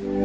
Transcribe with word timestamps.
Liewe 0.00 0.21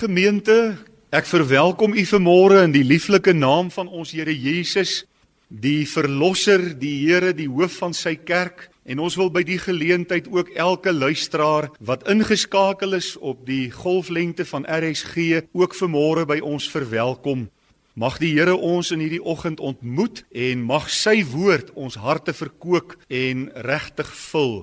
gemeente, 0.00 0.78
ek 1.12 1.26
verwelkom 1.28 1.92
u 1.92 2.02
vanmôre 2.08 2.62
in 2.64 2.72
die 2.72 2.84
lieflike 2.86 3.34
naam 3.36 3.68
van 3.74 3.88
ons 3.88 4.14
Here 4.16 4.32
Jesus, 4.32 5.04
die 5.48 5.84
verlosser, 5.88 6.62
die 6.78 6.94
Here, 7.02 7.34
die 7.36 7.48
hoof 7.50 7.80
van 7.82 7.92
sy 7.96 8.14
kerk. 8.16 8.68
En 8.88 9.02
ons 9.04 9.16
wil 9.20 9.28
by 9.34 9.42
die 9.46 9.58
geleentheid 9.60 10.30
ook 10.32 10.54
elke 10.56 10.94
luisteraar 10.94 11.68
wat 11.84 12.08
ingeskakel 12.08 12.96
is 12.96 13.12
op 13.20 13.44
die 13.46 13.68
golflengte 13.74 14.46
van 14.48 14.64
RSG 14.64 15.44
ook 15.52 15.76
vanmôre 15.76 16.24
by 16.26 16.40
ons 16.40 16.70
verwelkom. 16.72 17.50
Mag 17.94 18.16
die 18.22 18.32
Here 18.38 18.56
ons 18.56 18.94
in 18.94 19.04
hierdie 19.04 19.22
oggend 19.22 19.60
ontmoet 19.60 20.24
en 20.32 20.64
mag 20.64 20.88
sy 20.88 21.20
woord 21.28 21.74
ons 21.76 22.00
harte 22.00 22.32
verkoop 22.32 22.96
en 23.08 23.50
regtig 23.68 24.08
vul. 24.30 24.62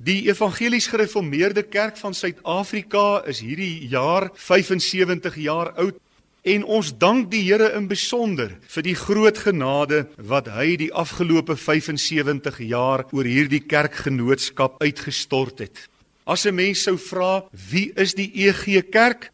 Die 0.00 0.28
Evangelies 0.28 0.86
Gereformeerde 0.86 1.64
Kerk 1.64 1.96
van 1.98 2.14
Suid-Afrika 2.14 3.24
is 3.26 3.40
hierdie 3.42 3.88
jaar 3.90 4.28
75 4.38 5.34
jaar 5.42 5.72
oud 5.74 5.96
en 6.46 6.62
ons 6.64 6.92
dank 6.94 7.32
die 7.32 7.40
Here 7.42 7.72
in 7.74 7.88
besonder 7.90 8.52
vir 8.70 8.86
die 8.86 8.94
groot 8.94 9.40
genade 9.42 10.04
wat 10.30 10.52
hy 10.54 10.76
die 10.78 10.92
afgelope 10.94 11.56
75 11.58 12.60
jaar 12.70 13.02
oor 13.10 13.26
hierdie 13.26 13.64
kerkgenootskap 13.66 14.78
uitgestort 14.86 15.66
het. 15.66 15.88
As 16.24 16.46
'n 16.46 16.54
mens 16.54 16.84
sou 16.86 16.96
vra, 16.96 17.42
wie 17.50 17.90
is 17.96 18.14
die 18.14 18.30
EG 18.46 18.86
Kerk? 18.92 19.32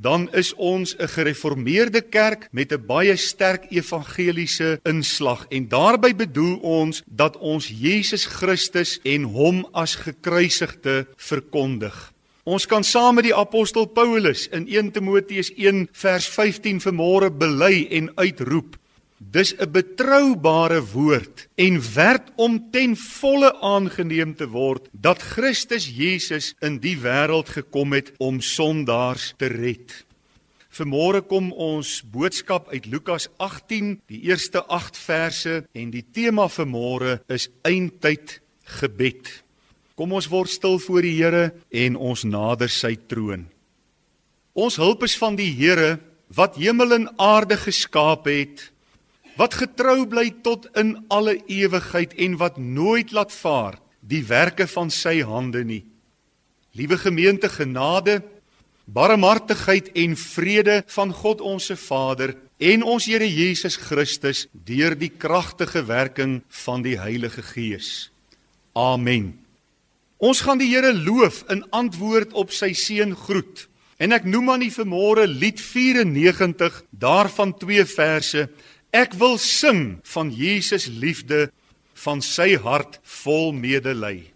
Dan 0.00 0.28
is 0.32 0.54
ons 0.54 0.96
'n 0.98 1.08
gereformeerde 1.08 2.00
kerk 2.00 2.48
met 2.50 2.72
'n 2.72 2.86
baie 2.86 3.16
sterk 3.16 3.64
evangeliese 3.70 4.80
inslag 4.82 5.46
en 5.48 5.68
daarby 5.68 6.14
bedoel 6.14 6.56
ons 6.56 7.02
dat 7.06 7.36
ons 7.36 7.68
Jesus 7.68 8.24
Christus 8.26 9.00
en 9.02 9.22
hom 9.22 9.68
as 9.72 9.94
gekruisigde 9.94 11.06
verkondig. 11.16 12.12
Ons 12.44 12.66
kan 12.66 12.84
saam 12.84 13.14
met 13.14 13.24
die 13.24 13.34
apostel 13.34 13.86
Paulus 13.86 14.48
in 14.48 14.68
1 14.68 14.90
Timoteus 14.90 15.52
1 15.56 15.88
vers 15.92 16.28
15 16.28 16.80
vanmôre 16.80 17.30
bely 17.30 17.86
en 17.90 18.10
uitroep 18.14 18.76
Dis 19.30 19.54
'n 19.56 19.70
betroubare 19.70 20.84
woord 20.92 21.48
en 21.54 21.94
werd 21.94 22.32
om 22.36 22.70
ten 22.70 22.96
volle 22.96 23.60
aangeneem 23.60 24.34
te 24.34 24.48
word 24.48 24.88
dat 24.92 25.22
Christus 25.22 25.88
Jesus 25.88 26.54
in 26.60 26.78
die 26.78 26.98
wêreld 26.98 27.48
gekom 27.48 27.92
het 27.92 28.12
om 28.18 28.40
sondaars 28.40 29.34
te 29.36 29.46
red. 29.46 30.04
Vanmôre 30.68 31.22
kom 31.22 31.52
ons 31.52 32.02
boodskap 32.02 32.68
uit 32.68 32.86
Lukas 32.86 33.28
18, 33.36 34.00
die 34.06 34.20
eerste 34.20 34.64
8 34.66 34.96
verse 34.96 35.66
en 35.72 35.90
die 35.90 36.04
tema 36.12 36.48
vanmôre 36.48 37.20
is 37.28 37.48
eindtyd 37.62 38.40
gebed. 38.80 39.44
Kom 39.94 40.12
ons 40.12 40.26
word 40.28 40.50
stil 40.50 40.78
voor 40.78 41.02
die 41.02 41.14
Here 41.22 41.54
en 41.70 41.96
ons 41.96 42.24
nader 42.24 42.68
sy 42.68 42.96
troon. 43.06 43.46
Ons 44.52 44.76
hulp 44.76 45.02
is 45.02 45.16
van 45.16 45.36
die 45.36 45.52
Here 45.54 45.98
wat 46.34 46.56
hemel 46.56 46.92
en 46.92 47.08
aarde 47.18 47.56
geskaap 47.56 48.26
het 48.26 48.73
wat 49.40 49.56
getrou 49.58 50.04
bly 50.06 50.30
tot 50.46 50.68
in 50.78 50.96
alle 51.12 51.38
ewigheid 51.50 52.14
en 52.22 52.36
wat 52.38 52.58
nooit 52.58 53.12
laat 53.12 53.32
vaar 53.32 53.80
die 54.00 54.22
werke 54.28 54.66
van 54.70 54.90
sy 54.92 55.20
hande 55.24 55.64
nie. 55.64 55.82
Liewe 56.74 56.98
gemeente 56.98 57.48
genade, 57.48 58.20
barmhartigheid 58.84 59.92
en 59.96 60.16
vrede 60.18 60.82
van 60.92 61.12
God 61.14 61.40
ons 61.40 61.70
se 61.70 61.76
Vader 61.76 62.34
en 62.58 62.82
ons 62.82 63.06
Here 63.06 63.26
Jesus 63.26 63.76
Christus 63.80 64.46
deur 64.52 64.94
die 64.98 65.10
kragtige 65.10 65.84
werking 65.88 66.42
van 66.64 66.84
die 66.84 66.98
Heilige 67.00 67.42
Gees. 67.42 68.10
Amen. 68.74 69.32
Ons 70.18 70.42
gaan 70.44 70.60
die 70.60 70.70
Here 70.70 70.92
loof 70.94 71.44
in 71.50 71.64
antwoord 71.70 72.34
op 72.34 72.52
sy 72.54 72.72
seun 72.76 73.14
groet. 73.16 73.66
En 73.98 74.12
ek 74.12 74.26
noem 74.26 74.50
aan 74.50 74.64
u 74.66 74.70
vanmôre 74.74 75.26
lied 75.30 75.60
94 75.62 76.82
daarvan 76.90 77.54
twee 77.58 77.84
verse 77.86 78.48
Ek 78.94 79.16
wil 79.18 79.40
sing 79.42 79.98
van 80.06 80.28
Jesus 80.30 80.86
liefde 80.86 81.48
van 82.04 82.20
sy 82.22 82.54
hart 82.62 83.00
vol 83.24 83.50
medelee. 83.50 84.33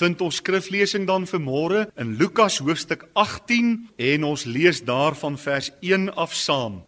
Vind 0.00 0.20
ons 0.24 0.38
skriflesing 0.40 1.06
dan 1.08 1.26
vanmôre 1.28 1.86
in 2.00 2.14
Lukas 2.16 2.60
hoofstuk 2.64 3.04
18 3.12 3.90
en 4.00 4.24
ons 4.24 4.44
lees 4.48 4.80
daarvan 4.84 5.36
vers 5.38 5.70
1 5.80 6.08
af 6.16 6.32
saam. 6.34 6.80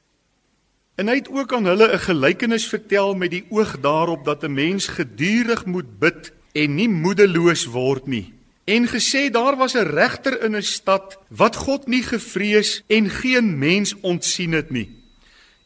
En 0.97 1.09
hy 1.09 1.19
het 1.20 1.29
ook 1.32 1.53
aan 1.53 1.69
hulle 1.69 1.88
'n 1.93 2.06
gelykenis 2.09 2.69
vertel 2.69 3.14
met 3.14 3.31
die 3.31 3.44
oog 3.50 3.81
daarop 3.81 4.25
dat 4.25 4.44
'n 4.44 4.55
mens 4.55 4.87
gedurig 4.87 5.64
moet 5.67 5.99
bid 5.99 6.32
en 6.53 6.75
nie 6.75 6.88
moedeloos 6.88 7.64
word 7.64 8.06
nie. 8.06 8.32
En 8.64 8.88
gesê 8.88 9.31
daar 9.31 9.56
was 9.56 9.75
'n 9.75 9.93
regter 9.93 10.43
in 10.44 10.56
'n 10.56 10.62
stad 10.62 11.19
wat 11.29 11.56
God 11.56 11.87
nie 11.87 12.03
gevrees 12.03 12.82
en 12.87 13.11
geen 13.11 13.58
mens 13.58 13.94
ontsien 14.00 14.53
het 14.53 14.70
nie. 14.70 14.88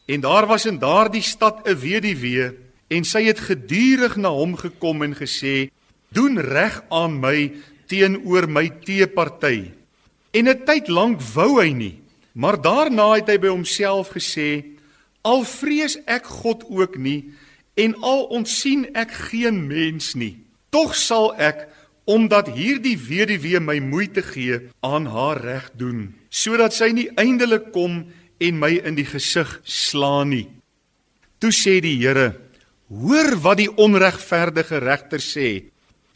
En 0.05 0.19
daar 0.19 0.47
was 0.47 0.65
in 0.65 0.79
daardie 0.79 1.21
stad 1.21 1.67
'n 1.67 1.79
weduwee 1.79 2.51
en 2.87 3.03
sy 3.03 3.23
het 3.23 3.39
gedurig 3.39 4.15
na 4.15 4.29
hom 4.29 4.55
gekom 4.55 5.03
en 5.03 5.15
gesê: 5.15 5.69
"Doen 6.17 6.41
reg 6.41 6.81
aan 6.89 7.19
my 7.21 7.53
teenoor 7.85 8.49
my 8.49 8.65
teeparty." 8.85 9.71
En 10.33 10.49
'n 10.49 10.65
tyd 10.65 10.89
lank 10.89 11.21
wou 11.21 11.61
hy 11.61 11.71
nie, 11.73 11.95
maar 12.33 12.57
daarna 12.61 13.13
het 13.21 13.29
hy 13.29 13.37
by 13.37 13.51
homself 13.53 14.09
gesê: 14.17 14.65
"Al 15.21 15.43
vrees 15.43 15.97
ek 16.05 16.25
God 16.25 16.65
ook 16.69 16.97
nie 16.97 17.29
en 17.75 17.93
al 18.01 18.23
ontsien 18.33 18.89
ek 18.93 19.11
geen 19.29 19.67
mens 19.67 20.15
nie, 20.15 20.37
tog 20.69 20.95
sal 20.95 21.33
ek 21.37 21.67
omdat 22.07 22.47
hierdie 22.55 22.95
weduwee 22.95 23.59
my 23.59 23.79
moeite 23.83 24.23
gee 24.23 24.61
aan 24.85 25.09
haar 25.11 25.41
reg 25.43 25.65
doen 25.79 26.07
sodat 26.31 26.75
sy 26.75 26.93
nie 26.95 27.09
eindelik 27.19 27.71
kom 27.75 28.05
en 28.39 28.59
my 28.61 28.77
in 28.87 28.95
die 28.95 29.07
gesig 29.07 29.57
slaan 29.67 30.31
nie 30.31 30.45
toe 31.43 31.51
sê 31.51 31.77
die 31.83 31.97
Here 31.99 32.29
hoor 32.87 33.35
wat 33.43 33.59
die 33.59 33.71
onregverdige 33.71 34.79
regter 34.83 35.23
sê 35.23 35.49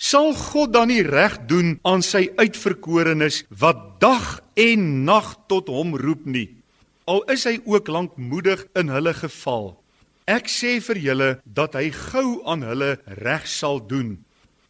sal 0.02 0.32
God 0.38 0.74
dan 0.76 0.90
nie 0.90 1.04
reg 1.06 1.38
doen 1.50 1.76
aan 1.88 2.02
sy 2.06 2.28
uitverkorenes 2.40 3.44
wat 3.64 3.84
dag 4.04 4.40
en 4.60 4.88
nag 5.06 5.36
tot 5.52 5.70
hom 5.70 5.94
roep 6.00 6.26
nie 6.26 6.50
al 7.12 7.22
is 7.34 7.46
hy 7.50 7.60
ook 7.70 7.92
lankmoedig 7.92 8.66
in 8.80 8.90
hulle 8.94 9.14
geval 9.18 9.76
ek 10.32 10.50
sê 10.50 10.80
vir 10.82 11.04
julle 11.10 11.30
dat 11.46 11.78
hy 11.78 11.92
gou 11.94 12.42
aan 12.50 12.66
hulle 12.66 12.96
reg 13.22 13.46
sal 13.50 13.82
doen 13.94 14.18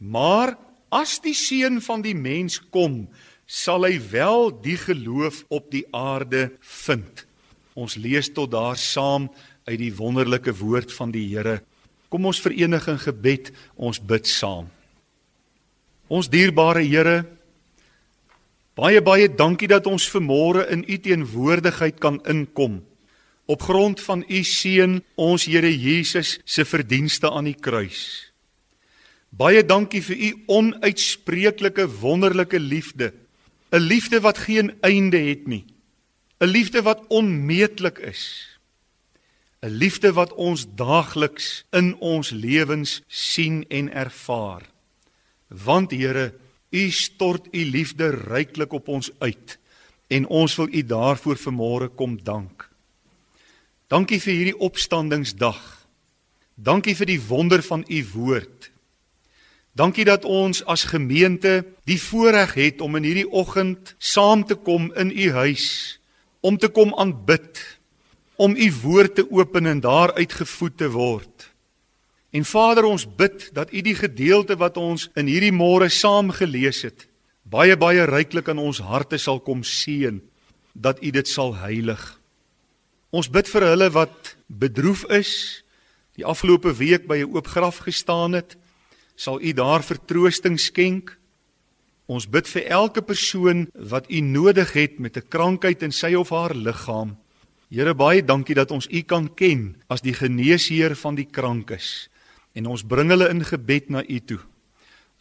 maar 0.02 0.58
As 0.92 1.22
die 1.24 1.32
seun 1.32 1.80
van 1.80 2.02
die 2.04 2.18
mens 2.20 2.58
kom, 2.76 3.06
sal 3.48 3.88
hy 3.88 3.96
wel 4.12 4.50
die 4.60 4.76
geloof 4.76 5.46
op 5.48 5.70
die 5.72 5.86
aarde 5.96 6.50
vind. 6.84 7.24
Ons 7.80 7.96
lees 7.96 8.28
tot 8.36 8.52
daar 8.52 8.76
saam 8.76 9.30
uit 9.70 9.80
die 9.80 9.94
wonderlike 9.96 10.52
woord 10.60 10.92
van 10.92 11.14
die 11.16 11.24
Here. 11.32 11.62
Kom 12.12 12.28
ons 12.28 12.44
verenig 12.44 12.90
in 12.92 13.00
gebed, 13.00 13.54
ons 13.80 14.02
bid 14.04 14.28
saam. 14.28 14.68
Ons 16.12 16.28
dierbare 16.28 16.84
Here, 16.84 17.24
baie 18.76 19.00
baie 19.00 19.30
dankie 19.32 19.70
dat 19.72 19.88
ons 19.88 20.10
vanmôre 20.12 20.66
in 20.74 20.84
U 20.84 20.98
teenwoordigheid 21.00 22.02
kan 22.04 22.20
inkom 22.28 22.82
op 23.52 23.64
grond 23.68 24.00
van 24.00 24.26
U 24.28 24.42
seun, 24.44 25.00
ons 25.16 25.46
Here 25.48 25.72
Jesus 25.72 26.38
se 26.44 26.66
verdienste 26.68 27.32
aan 27.32 27.48
die 27.48 27.56
kruis. 27.56 28.32
Baie 29.32 29.64
dankie 29.64 30.02
vir 30.04 30.18
u 30.20 30.30
onuitspreeklike 30.52 31.88
wonderlike 32.02 32.60
liefde. 32.60 33.14
'n 33.72 33.80
Liefde 33.80 34.20
wat 34.20 34.38
geen 34.38 34.76
einde 34.82 35.18
het 35.18 35.48
nie. 35.48 35.64
'n 36.42 36.52
Liefde 36.52 36.82
wat 36.82 37.08
onmeetlik 37.08 38.00
is. 38.00 38.60
'n 39.64 39.72
Liefde 39.72 40.12
wat 40.14 40.34
ons 40.34 40.68
daagliks 40.76 41.64
in 41.72 41.96
ons 42.00 42.30
lewens 42.30 43.02
sien 43.08 43.66
en 43.70 43.94
ervaar. 43.94 44.68
Want 45.52 45.92
Here, 45.92 46.34
u 46.72 46.90
stort 46.92 47.48
u 47.52 47.66
liefde 47.66 48.10
ryklik 48.10 48.74
op 48.74 48.88
ons 48.88 49.12
uit 49.20 49.58
en 50.08 50.28
ons 50.28 50.56
wil 50.56 50.68
u 50.72 50.82
daarvoor 50.84 51.38
vanmôre 51.40 51.90
kom 51.96 52.18
dank. 52.24 52.70
Dankie 53.88 54.20
vir 54.24 54.34
hierdie 54.34 54.60
opstandingsdag. 54.60 55.60
Dankie 56.56 56.96
vir 56.96 57.08
die 57.12 57.22
wonder 57.28 57.64
van 57.64 57.84
u 57.88 58.00
woord. 58.14 58.72
Dankie 59.76 60.06
dat 60.08 60.28
ons 60.28 60.64
as 60.68 60.90
gemeente 60.92 61.64
die 61.88 62.00
voorreg 62.00 62.54
het 62.60 62.82
om 62.82 62.96
in 63.00 63.08
hierdie 63.08 63.28
oggend 63.28 63.96
saam 64.00 64.44
te 64.48 64.56
kom 64.56 64.92
in 65.00 65.12
u 65.12 65.32
huis 65.32 66.02
om 66.42 66.58
te 66.58 66.68
kom 66.74 66.94
aanbid, 66.98 67.62
om 68.36 68.56
u 68.58 68.68
woord 68.82 69.16
te 69.16 69.26
open 69.30 69.66
en 69.66 69.80
daaruit 69.80 70.34
gevoed 70.34 70.78
te 70.78 70.90
word. 70.90 71.51
En 72.32 72.46
Vader, 72.48 72.88
ons 72.88 73.04
bid 73.16 73.50
dat 73.54 73.74
u 73.74 73.82
die 73.84 73.96
gedeelte 73.96 74.56
wat 74.56 74.78
ons 74.80 75.10
in 75.20 75.28
hierdie 75.28 75.52
môre 75.52 75.90
saam 75.92 76.32
gelees 76.32 76.80
het, 76.88 77.08
baie 77.44 77.76
baie 77.76 78.06
ryklik 78.08 78.48
in 78.54 78.62
ons 78.62 78.80
harte 78.88 79.20
sal 79.20 79.42
kom 79.44 79.66
seën, 79.68 80.22
dat 80.72 81.02
u 81.04 81.12
dit 81.12 81.28
sal 81.28 81.58
heilig. 81.60 82.00
Ons 83.12 83.28
bid 83.28 83.50
vir 83.52 83.68
hulle 83.68 83.90
wat 83.92 84.36
bedroef 84.48 85.04
is, 85.12 85.32
die 86.16 86.24
afgelope 86.24 86.72
week 86.80 87.08
by 87.08 87.20
'n 87.20 87.36
oop 87.36 87.48
graf 87.48 87.84
gestaan 87.84 88.34
het, 88.40 88.56
sal 89.16 89.42
u 89.42 89.52
daar 89.52 89.84
vertroosting 89.84 90.60
skenk. 90.60 91.18
Ons 92.08 92.30
bid 92.30 92.48
vir 92.48 92.64
elke 92.72 93.02
persoon 93.02 93.68
wat 93.76 94.08
u 94.10 94.20
nodig 94.22 94.72
het 94.74 95.00
met 95.00 95.18
'n 95.18 95.28
krankheid 95.28 95.84
in 95.84 95.92
sy 95.92 96.14
of 96.16 96.30
haar 96.30 96.56
liggaam. 96.56 97.18
Here 97.70 97.94
baie 97.94 98.24
dankie 98.24 98.56
dat 98.56 98.72
ons 98.72 98.88
u 98.88 99.02
kan 99.02 99.34
ken 99.36 99.76
as 99.88 100.02
die 100.02 100.14
geneesheer 100.14 100.96
van 100.96 101.16
die 101.16 101.28
krankes 101.28 102.11
en 102.54 102.68
ons 102.68 102.84
bring 102.84 103.10
hulle 103.10 103.30
in 103.30 103.44
gebed 103.46 103.90
na 103.90 104.04
u 104.04 104.20
toe. 104.20 104.40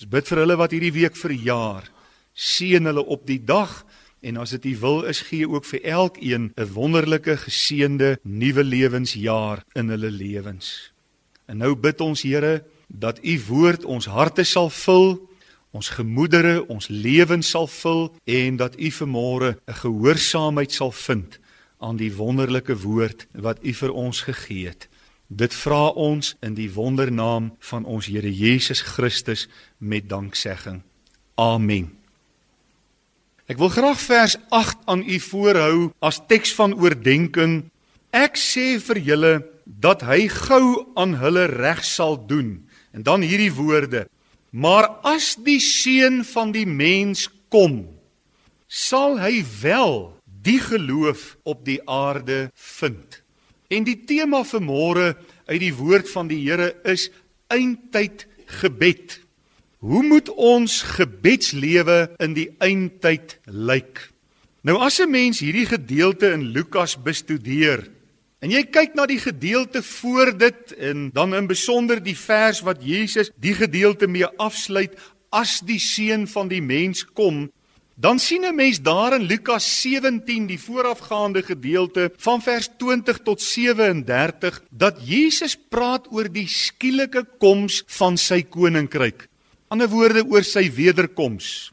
Ons 0.01 0.09
bid 0.09 0.29
vir 0.29 0.43
hulle 0.43 0.57
wat 0.57 0.73
hierdie 0.73 0.95
week 0.95 1.17
verjaar. 1.17 1.91
Seën 2.35 2.85
hulle 2.89 3.05
op 3.05 3.27
die 3.29 3.41
dag 3.45 3.85
en 4.21 4.37
as 4.41 4.53
dit 4.57 4.65
u 4.73 4.77
wil 4.81 5.03
is 5.09 5.23
gee 5.29 5.49
ook 5.49 5.65
vir 5.65 5.83
elkeen 5.85 6.53
'n 6.57 6.73
wonderlike 6.73 7.37
geseënde 7.37 8.19
nuwe 8.23 8.65
lewensjaar 8.65 9.65
in 9.75 9.89
hulle 9.89 10.11
lewens. 10.11 10.93
En 11.47 11.57
nou 11.57 11.75
bid 11.75 12.01
ons 12.01 12.23
Here 12.23 12.65
dat 12.89 13.19
u 13.25 13.41
woord 13.49 13.85
ons 13.85 14.07
harte 14.07 14.45
sal 14.45 14.71
vul, 14.71 15.29
ons 15.71 15.89
gemoedere, 15.89 16.69
ons 16.69 16.89
lewens 16.89 17.51
sal 17.51 17.67
vul 17.67 18.15
en 18.25 18.57
dat 18.57 18.81
u 18.81 18.91
vermore 18.91 19.59
'n 19.67 19.75
gehoorsaamheid 19.75 20.73
sal 20.73 20.93
vind 20.93 21.39
aan 21.79 21.97
die 21.97 22.13
wonderlike 22.15 22.77
woord 22.77 23.27
wat 23.33 23.59
u 23.63 23.73
vir 23.73 23.93
ons 23.93 24.21
gegee 24.21 24.67
het. 24.67 24.89
Dit 25.31 25.55
vra 25.55 25.93
ons 25.95 26.33
in 26.43 26.57
die 26.59 26.67
wondernaam 26.75 27.53
van 27.63 27.85
ons 27.87 28.09
Here 28.11 28.31
Jesus 28.35 28.81
Christus 28.83 29.47
met 29.79 30.09
danksegging. 30.11 30.81
Amen. 31.39 31.93
Ek 33.47 33.61
wil 33.63 33.71
graag 33.71 34.01
vers 34.03 34.35
8 34.51 34.83
aan 34.91 35.05
u 35.07 35.21
voorhou 35.23 35.77
as 36.03 36.19
teks 36.27 36.51
van 36.59 36.75
oordeenking. 36.75 37.71
Ek 38.11 38.35
sê 38.35 38.75
vir 38.83 38.99
julle 39.07 39.33
dat 39.63 40.03
hy 40.03 40.27
gou 40.27 40.91
aan 40.99 41.15
hulle 41.23 41.47
reg 41.47 41.85
sal 41.87 42.19
doen. 42.27 42.67
En 42.91 43.07
dan 43.07 43.23
hierdie 43.23 43.55
woorde: 43.55 44.09
Maar 44.51 44.91
as 45.07 45.37
die 45.39 45.61
seun 45.63 46.25
van 46.27 46.51
die 46.51 46.67
mens 46.67 47.29
kom, 47.55 47.87
sal 48.67 49.19
hy 49.23 49.45
wel 49.63 50.11
die 50.43 50.59
geloof 50.59 51.37
op 51.47 51.63
die 51.67 51.79
aarde 51.87 52.49
vind. 52.55 53.23
En 53.71 53.87
die 53.87 54.01
tema 54.05 54.43
vir 54.45 54.63
môre 54.65 55.09
uit 55.47 55.61
die 55.63 55.75
woord 55.75 56.11
van 56.11 56.29
die 56.31 56.41
Here 56.43 56.75
is 56.85 57.09
eindtyd 57.51 58.27
gebed. 58.61 59.21
Hoe 59.81 60.03
moet 60.03 60.29
ons 60.35 60.83
gebedslewe 60.99 62.11
in 62.21 62.35
die 62.37 62.51
eindtyd 62.59 63.39
lyk? 63.47 64.11
Nou 64.63 64.77
as 64.83 65.01
'n 65.01 65.11
mens 65.11 65.41
hierdie 65.41 65.67
gedeelte 65.67 66.33
in 66.33 66.53
Lukas 66.53 66.97
bestudeer, 66.97 67.89
En 68.41 68.49
jy 68.49 68.63
kyk 68.73 68.95
na 68.97 69.05
die 69.09 69.21
gedeelte 69.21 69.83
voor 69.85 70.33
dit 70.33 70.73
en 70.81 71.11
dan 71.13 71.35
in 71.37 71.49
besonder 71.49 72.01
die 72.01 72.17
vers 72.17 72.63
wat 72.65 72.81
Jesus 72.81 73.29
die 73.37 73.53
gedeelte 73.53 74.09
mee 74.09 74.29
afsluit 74.41 74.97
as 75.29 75.59
die 75.61 75.79
seun 75.79 76.25
van 76.27 76.49
die 76.49 76.63
mens 76.65 77.05
kom, 77.05 77.51
dan 78.01 78.19
sien 78.19 78.45
'n 78.45 78.55
mens 78.55 78.81
daar 78.81 79.15
in 79.15 79.23
Lukas 79.23 79.81
17 79.81 80.47
die 80.47 80.61
voorafgaande 80.61 81.43
gedeelte 81.43 82.13
van 82.17 82.43
vers 82.43 82.69
20 82.79 83.19
tot 83.19 83.43
37 83.43 84.63
dat 84.71 84.97
Jesus 85.05 85.57
praat 85.69 86.07
oor 86.11 86.33
die 86.33 86.49
skielike 86.49 87.27
koms 87.39 87.83
van 87.87 88.17
sy 88.17 88.43
koninkryk. 88.43 89.29
Ander 89.69 89.89
woorde 89.89 90.25
oor 90.27 90.45
sy 90.45 90.73
wederkoms. 90.73 91.73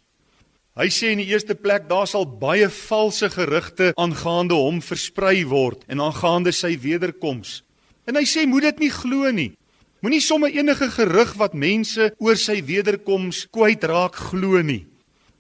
Hy 0.76 0.90
sê 0.90 1.08
in 1.12 1.18
die 1.18 1.32
eerste 1.32 1.56
plek 1.56 1.88
daar 1.90 2.08
sal 2.08 2.28
baie 2.38 2.70
valse 2.70 3.30
gerugte 3.30 3.92
aangaande 3.96 4.54
hom 4.54 4.82
versprei 4.82 5.46
word 5.46 5.84
en 5.88 6.02
aangaande 6.02 6.52
sy 6.52 6.78
wederkoms. 6.80 7.64
En 8.06 8.16
hy 8.16 8.26
sê 8.26 8.46
moet 8.46 8.62
dit 8.62 8.80
nie 8.80 8.92
glo 8.92 9.32
nie. 9.32 9.52
Moenie 10.02 10.22
sommer 10.22 10.52
enige 10.52 10.90
gerug 10.90 11.34
wat 11.34 11.54
mense 11.54 12.14
oor 12.20 12.36
sy 12.36 12.62
wederkoms 12.66 13.48
kwyt 13.50 13.84
raak 13.84 14.16
glo 14.16 14.62
nie. 14.62 14.86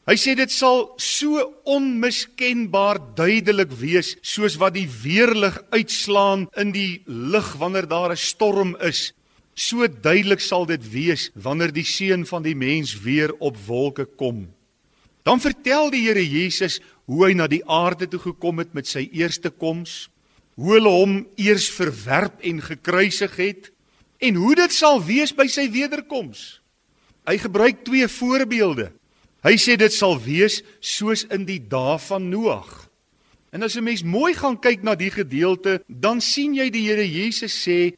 Hy 0.08 0.16
sê 0.16 0.38
dit 0.40 0.48
sal 0.48 0.86
so 1.04 1.42
onmiskenbaar 1.68 2.96
duidelik 3.18 3.74
wees 3.76 4.14
soos 4.24 4.56
wat 4.56 4.78
die 4.78 4.88
weerlig 4.88 5.58
uitslaan 5.76 6.46
in 6.56 6.72
die 6.72 7.02
lug 7.12 7.50
wanneer 7.60 7.90
daar 7.92 8.16
'n 8.16 8.16
storm 8.16 8.78
is. 8.80 9.12
So 9.54 9.88
duidelik 9.88 10.40
sal 10.40 10.66
dit 10.66 10.80
wees 10.92 11.30
wanneer 11.36 11.74
die 11.74 11.84
seun 11.84 12.26
van 12.26 12.44
die 12.44 12.56
mens 12.56 12.96
weer 13.04 13.34
op 13.40 13.58
wolke 13.68 14.06
kom. 14.06 14.48
Dan 15.24 15.42
vertel 15.42 15.90
die 15.92 16.08
Here 16.08 16.24
Jesus 16.24 16.80
hoe 17.06 17.26
hy 17.26 17.34
na 17.34 17.48
die 17.48 17.66
aarde 17.68 18.08
toe 18.08 18.20
gekom 18.20 18.60
het 18.60 18.74
met 18.74 18.88
sy 18.88 19.10
eerste 19.12 19.50
koms, 19.50 20.10
hoe 20.56 20.74
hulle 20.74 20.90
hom 20.90 21.28
eers 21.36 21.70
verwerp 21.70 22.40
en 22.42 22.62
gekruisig 22.62 23.36
het 23.36 23.72
en 24.20 24.36
hoe 24.36 24.56
dit 24.56 24.72
sal 24.72 25.04
wees 25.04 25.36
by 25.36 25.48
sy 25.48 25.68
wederkoms. 25.70 26.62
Hy 27.28 27.38
gebruik 27.38 27.84
twee 27.84 28.08
voorbeelde. 28.08 28.94
Hy 29.48 29.56
sê 29.56 29.77
dit 29.80 29.94
sal 29.94 30.18
wees 30.20 30.60
soos 30.84 31.22
in 31.32 31.46
die 31.48 31.62
dae 31.72 31.96
van 32.04 32.25
Noag. 32.27 32.89
En 33.56 33.63
as 33.63 33.77
'n 33.77 33.84
mens 33.84 34.04
mooi 34.04 34.34
gaan 34.34 34.60
kyk 34.60 34.84
na 34.84 34.94
die 34.96 35.12
gedeelte, 35.12 35.80
dan 35.88 36.20
sien 36.22 36.54
jy 36.54 36.70
die 36.70 36.84
Here 36.84 37.08
Jesus 37.08 37.56
sê 37.56 37.96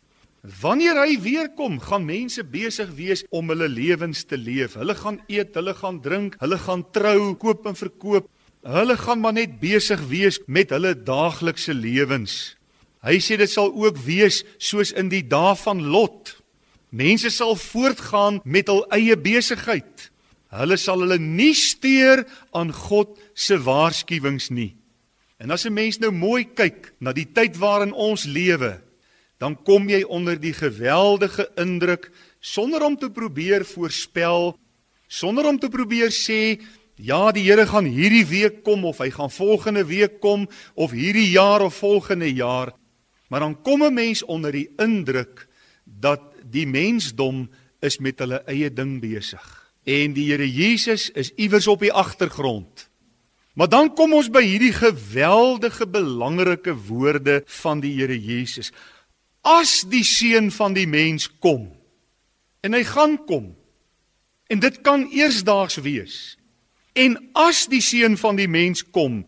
Wanneer 0.61 0.95
hy 0.95 1.19
weer 1.19 1.49
kom, 1.49 1.79
gaan 1.79 2.05
mense 2.05 2.43
besig 2.43 2.89
wees 2.95 3.23
om 3.29 3.49
hulle 3.49 3.67
lewens 3.67 4.23
te 4.23 4.37
leef. 4.37 4.73
Hulle 4.73 4.95
gaan 4.95 5.19
eet, 5.27 5.55
hulle 5.55 5.73
gaan 5.73 6.01
drink, 6.01 6.35
hulle 6.39 6.57
gaan 6.57 6.85
trou, 6.91 7.35
koop 7.35 7.65
en 7.65 7.75
verkoop. 7.75 8.29
Hulle 8.63 8.97
gaan 8.97 9.19
maar 9.19 9.33
net 9.33 9.59
besig 9.59 9.99
wees 10.07 10.39
met 10.47 10.69
hulle 10.69 10.93
daaglikse 10.95 11.73
lewens. 11.73 12.55
Hy 13.03 13.19
sê 13.19 13.37
dit 13.37 13.49
sal 13.49 13.73
ook 13.73 13.97
wees 13.97 14.43
soos 14.57 14.91
in 14.91 15.09
die 15.09 15.27
dae 15.27 15.55
van 15.55 15.83
Lot. 15.83 16.41
Mense 16.89 17.29
sal 17.29 17.55
voortgaan 17.55 18.39
met 18.45 18.67
hul 18.67 18.85
eie 18.91 19.17
besigheid. 19.17 20.08
Hulle 20.49 20.77
sal 20.81 21.03
hulle 21.03 21.19
nie 21.21 21.53
steur 21.53 22.23
aan 22.57 22.71
God 22.73 23.17
se 23.37 23.59
waarskuwings 23.61 24.49
nie. 24.49 24.73
En 25.39 25.51
as 25.51 25.65
'n 25.65 25.73
mens 25.73 25.99
nou 25.99 26.11
mooi 26.11 26.43
kyk 26.43 26.93
na 26.99 27.13
die 27.13 27.25
tyd 27.25 27.57
waarin 27.57 27.93
ons 27.93 28.25
lewe, 28.25 28.81
dan 29.39 29.55
kom 29.55 29.89
jy 29.89 30.03
onder 30.03 30.35
die 30.39 30.53
geweldige 30.53 31.47
indruk 31.55 32.11
sonder 32.41 32.83
om 32.83 32.97
te 32.97 33.09
probeer 33.09 33.63
voorspel, 33.63 34.57
sonder 35.07 35.45
om 35.45 35.59
te 35.59 35.69
probeer 35.69 36.09
sê 36.11 36.59
ja, 36.95 37.31
die 37.31 37.43
Here 37.43 37.65
gaan 37.65 37.85
hierdie 37.85 38.25
week 38.25 38.63
kom 38.63 38.85
of 38.85 38.97
hy 38.97 39.09
gaan 39.09 39.31
volgende 39.31 39.85
week 39.85 40.19
kom 40.19 40.49
of 40.75 40.91
hierdie 40.91 41.31
jaar 41.31 41.61
of 41.61 41.75
volgende 41.75 42.33
jaar. 42.33 42.73
Maar 43.29 43.39
dan 43.39 43.61
kom 43.61 43.83
'n 43.83 43.93
mens 43.93 44.23
onder 44.23 44.51
die 44.51 44.69
indruk 44.77 45.47
dat 45.85 46.21
die 46.43 46.65
mensdom 46.65 47.49
is 47.81 47.99
met 47.99 48.19
hulle 48.19 48.43
eie 48.47 48.73
ding 48.73 48.99
besig 48.99 49.68
en 49.83 50.13
die 50.13 50.27
Here 50.31 50.47
Jesus 50.47 51.09
is 51.09 51.31
iewers 51.35 51.67
op 51.67 51.79
die 51.79 51.93
agtergrond. 51.93 52.89
Maar 53.53 53.69
dan 53.69 53.93
kom 53.93 54.13
ons 54.15 54.29
by 54.31 54.43
hierdie 54.45 54.73
geweldige 54.73 55.87
belangrike 55.87 56.75
woorde 56.87 57.41
van 57.61 57.81
die 57.83 57.93
Here 57.97 58.15
Jesus. 58.15 58.71
As 59.41 59.81
die 59.89 60.03
seun 60.03 60.51
van 60.51 60.75
die 60.75 60.87
mens 60.87 61.29
kom 61.39 61.69
en 62.63 62.75
hy 62.75 62.83
gaan 62.83 63.17
kom 63.25 63.53
en 64.49 64.59
dit 64.59 64.81
kan 64.81 65.07
eersdaags 65.13 65.79
wees. 65.85 66.35
En 66.97 67.15
as 67.37 67.67
die 67.71 67.81
seun 67.83 68.17
van 68.17 68.39
die 68.39 68.49
mens 68.49 68.81
kom, 68.83 69.21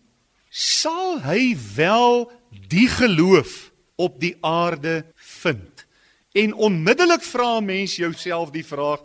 sal 0.49 1.21
hy 1.23 1.53
wel 1.75 2.25
die 2.71 2.87
geloof 2.91 3.71
op 4.01 4.19
die 4.19 4.33
aarde 4.41 5.05
vind. 5.15 5.85
En 6.33 6.53
onmiddellik 6.53 7.23
vra 7.23 7.59
mens 7.59 7.95
jouself 7.95 8.51
die 8.51 8.65
vraag: 8.65 9.03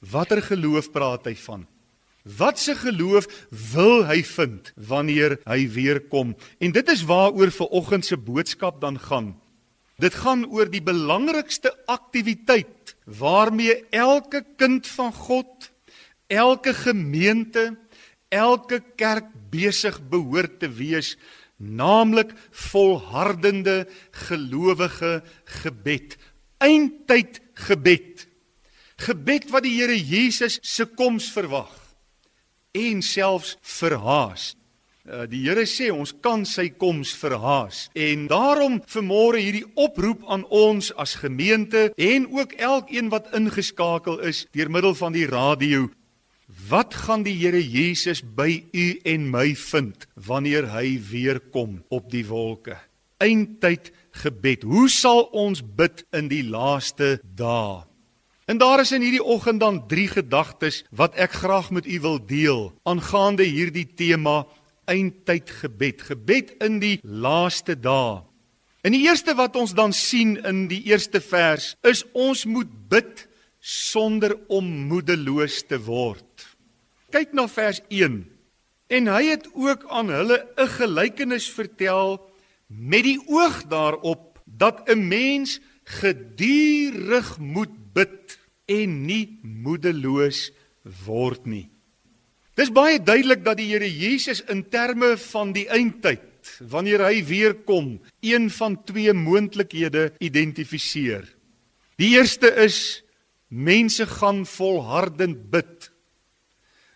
watter 0.00 0.42
geloof 0.42 0.90
praat 0.92 1.26
hy 1.28 1.34
van? 1.46 1.66
Wat 2.26 2.58
se 2.58 2.74
geloof 2.74 3.28
wil 3.72 4.04
hy 4.08 4.22
vind 4.26 4.72
wanneer 4.74 5.38
hy 5.46 5.68
weer 5.70 6.00
kom? 6.10 6.34
En 6.58 6.74
dit 6.74 6.88
is 6.90 7.04
waaroor 7.06 7.52
ver 7.54 7.70
oggend 7.70 8.04
se 8.04 8.16
boodskap 8.18 8.80
dan 8.80 8.98
gaan. 8.98 9.36
Dit 10.02 10.14
gaan 10.14 10.44
oor 10.50 10.68
die 10.68 10.82
belangrikste 10.82 11.72
aktiwiteit 11.86 12.96
waarmee 13.06 13.86
elke 13.94 14.42
kind 14.58 14.86
van 14.86 15.12
God, 15.12 15.70
elke 16.26 16.74
gemeente, 16.74 17.76
elke 18.28 18.82
kerk 18.98 19.30
besig 19.50 20.00
behoort 20.10 20.58
te 20.60 20.68
wees 20.68 21.14
naamlik 21.56 22.34
volhardende 22.50 23.86
gelowige 24.26 25.22
gebed 25.62 26.16
eindtyd 26.58 27.40
gebed 27.66 28.26
gebed 28.96 29.50
wat 29.52 29.66
die 29.66 29.74
Here 29.78 29.96
Jesus 29.96 30.58
se 30.62 30.86
koms 30.86 31.28
verwag 31.32 31.72
en 32.76 33.02
selfs 33.04 33.56
verhaas 33.60 34.54
uh, 35.08 35.24
die 35.30 35.42
Here 35.44 35.66
sê 35.68 35.90
ons 35.92 36.14
kan 36.24 36.46
sy 36.48 36.68
koms 36.70 37.12
verhaas 37.16 37.86
en 37.94 38.26
daarom 38.32 38.80
vermôre 38.88 39.42
hierdie 39.42 39.66
oproep 39.74 40.24
aan 40.28 40.46
ons 40.48 40.92
as 40.96 41.18
gemeente 41.20 41.90
en 41.96 42.30
ook 42.32 42.56
elkeen 42.56 43.12
wat 43.12 43.32
ingeskakel 43.36 44.20
is 44.24 44.46
deur 44.56 44.72
middel 44.72 44.96
van 44.98 45.16
die 45.16 45.28
radio 45.30 45.86
Wat 46.46 46.94
gaan 46.94 47.24
die 47.26 47.34
Here 47.34 47.60
Jesus 47.60 48.22
by 48.22 48.62
u 48.70 48.86
en 49.04 49.26
my 49.30 49.54
vind 49.58 50.06
wanneer 50.14 50.68
hy 50.70 50.94
weer 51.10 51.40
kom 51.50 51.80
op 51.90 52.06
die 52.10 52.22
wolke? 52.26 52.78
Eindtyd 53.18 53.90
gebed. 54.22 54.62
Hoe 54.62 54.86
sal 54.90 55.26
ons 55.34 55.62
bid 55.62 56.04
in 56.14 56.30
die 56.30 56.44
laaste 56.46 57.16
dae? 57.22 57.82
En 58.46 58.58
daar 58.58 58.80
is 58.80 58.92
in 58.94 59.02
hierdie 59.02 59.24
oggend 59.24 59.60
dan 59.60 59.80
drie 59.90 60.06
gedagtes 60.06 60.84
wat 60.94 61.16
ek 61.18 61.32
graag 61.42 61.72
met 61.74 61.86
u 61.86 61.98
wil 62.00 62.20
deel 62.22 62.60
aangaande 62.86 63.42
hierdie 63.42 63.88
tema 63.98 64.44
eindtyd 64.86 65.50
gebed. 65.50 66.04
Gebed 66.06 66.52
in 66.62 66.78
die 66.78 67.00
laaste 67.02 67.74
dae. 67.74 68.22
En 68.86 68.94
die 68.94 69.02
eerste 69.02 69.34
wat 69.34 69.56
ons 69.58 69.74
dan 69.74 69.90
sien 69.92 70.36
in 70.46 70.68
die 70.70 70.84
eerste 70.86 71.18
vers 71.18 71.72
is 71.82 72.04
ons 72.14 72.44
moet 72.46 72.70
bid 72.86 73.24
sonder 73.58 74.36
om 74.46 74.68
moedeloos 74.92 75.64
te 75.66 75.80
word. 75.82 76.46
Kyk 77.10 77.34
na 77.34 77.48
vers 77.50 77.80
1. 77.90 78.20
En 78.94 79.10
hy 79.10 79.24
het 79.26 79.48
ook 79.58 79.88
aan 79.90 80.12
hulle 80.14 80.38
'n 80.54 80.70
gelykenis 80.78 81.50
vertel 81.50 82.22
met 82.70 83.02
die 83.02 83.18
oog 83.26 83.66
daarop 83.66 84.38
dat 84.44 84.86
'n 84.86 85.08
mens 85.08 85.58
gedurig 85.82 87.38
moet 87.38 87.74
bid 87.96 88.36
en 88.70 89.00
nie 89.06 89.38
moedeloos 89.42 90.50
word 91.06 91.46
nie. 91.48 91.66
Dis 92.56 92.72
baie 92.72 92.96
duidelik 93.02 93.42
dat 93.44 93.58
die 93.60 93.68
Here 93.68 93.88
Jesus 93.88 94.40
in 94.48 94.62
terme 94.72 95.14
van 95.20 95.52
die 95.52 95.66
eindtyd, 95.68 96.24
wanneer 96.72 97.04
hy 97.04 97.20
weer 97.28 97.56
kom, 97.68 97.98
een 98.24 98.48
van 98.54 98.78
twee 98.88 99.12
moontlikhede 99.12 100.12
identifiseer. 100.24 101.26
Die 102.00 102.14
eerste 102.16 102.48
is 102.64 103.02
mense 103.48 104.06
gaan 104.06 104.44
volhardend 104.48 105.50
bid. 105.52 105.90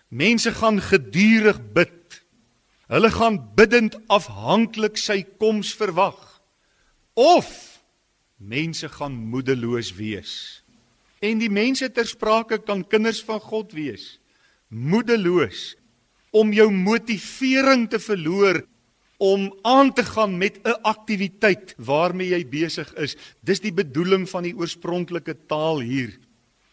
Mense 0.09 0.53
gaan 0.57 0.81
gedurig 0.81 1.61
bid. 1.73 2.23
Hulle 2.91 3.11
gaan 3.15 3.39
biddend 3.55 3.97
afhanklik 4.11 4.99
sy 4.99 5.23
koms 5.39 5.75
verwag. 5.79 6.19
Of 7.15 7.53
mense 8.37 8.89
gaan 8.89 9.15
moedeloos 9.15 9.93
wees. 9.95 10.60
En 11.21 11.37
die 11.37 11.51
mense 11.53 11.85
ter 11.93 12.09
sprake 12.09 12.63
kan 12.65 12.81
kinders 12.89 13.21
van 13.29 13.41
God 13.45 13.75
wees. 13.77 14.17
Moedeloos 14.73 15.75
om 16.33 16.53
jou 16.55 16.71
motivering 16.73 17.89
te 17.93 17.99
verloor 18.01 18.63
om 19.21 19.51
aan 19.69 19.91
te 19.93 20.05
gaan 20.07 20.39
met 20.39 20.57
'n 20.65 20.81
aktiwiteit 20.83 21.75
waarmee 21.77 22.29
jy 22.29 22.49
besig 22.49 22.95
is. 22.95 23.17
Dis 23.45 23.61
die 23.61 23.73
bedoeling 23.73 24.29
van 24.29 24.43
die 24.43 24.57
oorspronklike 24.57 25.37
taal 25.47 25.81
hier. 25.81 26.17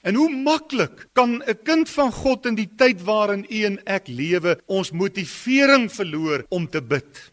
En 0.01 0.15
hoe 0.15 0.29
maklik 0.29 1.07
kan 1.13 1.43
'n 1.43 1.59
kind 1.63 1.89
van 1.89 2.11
God 2.11 2.45
in 2.45 2.55
die 2.55 2.69
tyd 2.77 3.03
waarin 3.03 3.45
u 3.49 3.63
en 3.63 3.79
ek 3.85 4.07
lewe, 4.07 4.59
ons 4.65 4.91
motivering 4.91 5.91
verloor 5.91 6.45
om 6.49 6.69
te 6.69 6.81
bid. 6.81 7.31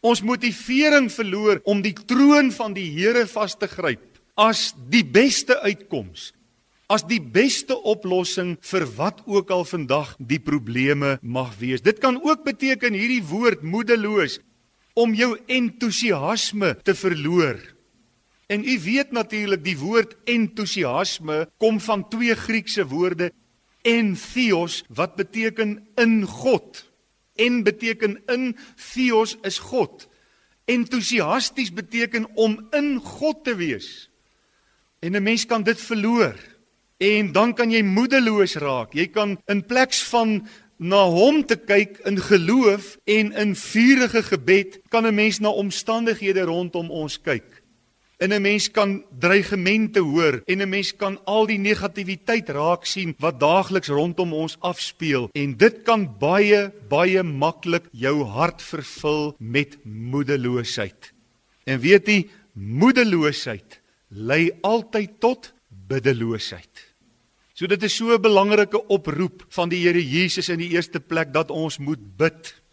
Ons 0.00 0.22
motivering 0.22 1.12
verloor 1.12 1.60
om 1.64 1.82
die 1.82 1.96
troon 2.06 2.52
van 2.52 2.72
die 2.72 2.90
Here 2.90 3.26
vas 3.26 3.56
te 3.58 3.66
gryp 3.66 4.20
as 4.36 4.74
die 4.88 5.04
beste 5.04 5.60
uitkoms. 5.60 6.32
As 6.94 7.02
die 7.10 7.18
beste 7.18 7.74
oplossing 7.74 8.52
vir 8.62 8.84
wat 8.94 9.24
ook 9.26 9.48
al 9.50 9.64
vandag 9.66 10.12
die 10.22 10.38
probleme 10.38 11.16
mag 11.22 11.56
wees. 11.58 11.82
Dit 11.82 11.98
kan 11.98 12.20
ook 12.22 12.44
beteken 12.46 12.94
hierdie 12.94 13.24
woord 13.26 13.64
moedeloos 13.66 14.38
om 14.94 15.16
jou 15.18 15.32
entoesiasme 15.50 16.76
te 16.86 16.94
verloor. 16.94 17.58
En 18.46 18.62
u 18.62 18.76
weet 18.84 19.10
natuurlik 19.10 19.64
die 19.64 19.74
woord 19.80 20.14
entoesiasme 20.30 21.48
kom 21.58 21.80
van 21.82 22.06
twee 22.12 22.36
Griekse 22.38 22.86
woorde 22.86 23.32
en 23.82 24.14
theos 24.14 24.84
wat 24.86 25.18
beteken 25.18 25.80
in 25.98 26.22
God. 26.22 26.84
En 27.34 27.64
beteken 27.66 28.20
in 28.30 28.52
theos 28.92 29.34
is 29.42 29.58
God. 29.58 30.06
Entoesiasties 30.70 31.74
beteken 31.74 32.30
om 32.38 32.60
in 32.70 33.00
God 33.02 33.42
te 33.44 33.56
wees. 33.58 34.10
En 35.02 35.16
'n 35.16 35.22
mens 35.22 35.46
kan 35.46 35.62
dit 35.62 35.80
verloor 35.80 36.53
en 36.96 37.32
dan 37.32 37.54
kan 37.54 37.70
jy 37.70 37.82
moedeloos 37.82 38.56
raak. 38.62 38.94
Jy 38.94 39.06
kan 39.06 39.38
in 39.50 39.64
plek 39.66 39.94
van 40.10 40.44
na 40.78 41.04
hom 41.06 41.42
te 41.46 41.56
kyk 41.56 42.00
in 42.08 42.18
geloof 42.18 42.96
en 43.06 43.32
in 43.32 43.54
vurige 43.56 44.22
gebed 44.22 44.80
kan 44.90 45.06
'n 45.06 45.14
mens 45.14 45.38
na 45.40 45.48
omstandighede 45.48 46.42
rondom 46.42 46.90
ons 46.90 47.20
kyk. 47.20 47.62
En 48.18 48.32
'n 48.32 48.42
mens 48.42 48.70
kan 48.70 49.04
dreigemente 49.18 50.00
hoor 50.00 50.42
en 50.44 50.62
'n 50.62 50.68
mens 50.68 50.96
kan 50.96 51.18
al 51.24 51.46
die 51.46 51.58
negatiwiteit 51.58 52.48
raak 52.48 52.84
sien 52.84 53.14
wat 53.18 53.40
daagliks 53.40 53.88
rondom 53.88 54.32
ons 54.32 54.56
afspeel 54.60 55.28
en 55.32 55.56
dit 55.56 55.82
kan 55.82 56.18
baie 56.18 56.72
baie 56.88 57.22
maklik 57.22 57.84
jou 57.90 58.24
hart 58.24 58.62
vervul 58.62 59.34
met 59.38 59.78
moedeloosheid. 59.84 61.12
En 61.64 61.80
weet 61.80 62.06
jy, 62.06 62.28
moedeloosheid 62.52 63.80
lei 64.08 64.50
altyd 64.60 65.10
tot 65.20 65.53
biddeloosheid. 65.88 66.94
So 67.54 67.66
dit 67.66 67.82
is 67.82 67.94
so 67.94 68.14
'n 68.14 68.22
belangrike 68.22 68.86
oproep 68.88 69.46
van 69.48 69.68
die 69.68 69.86
Here 69.86 70.02
Jesus 70.02 70.48
in 70.48 70.58
die 70.58 70.70
eerste 70.70 71.00
plek 71.00 71.32
dat 71.32 71.50
ons 71.50 71.78
moet 71.78 72.16
bid. 72.16 72.64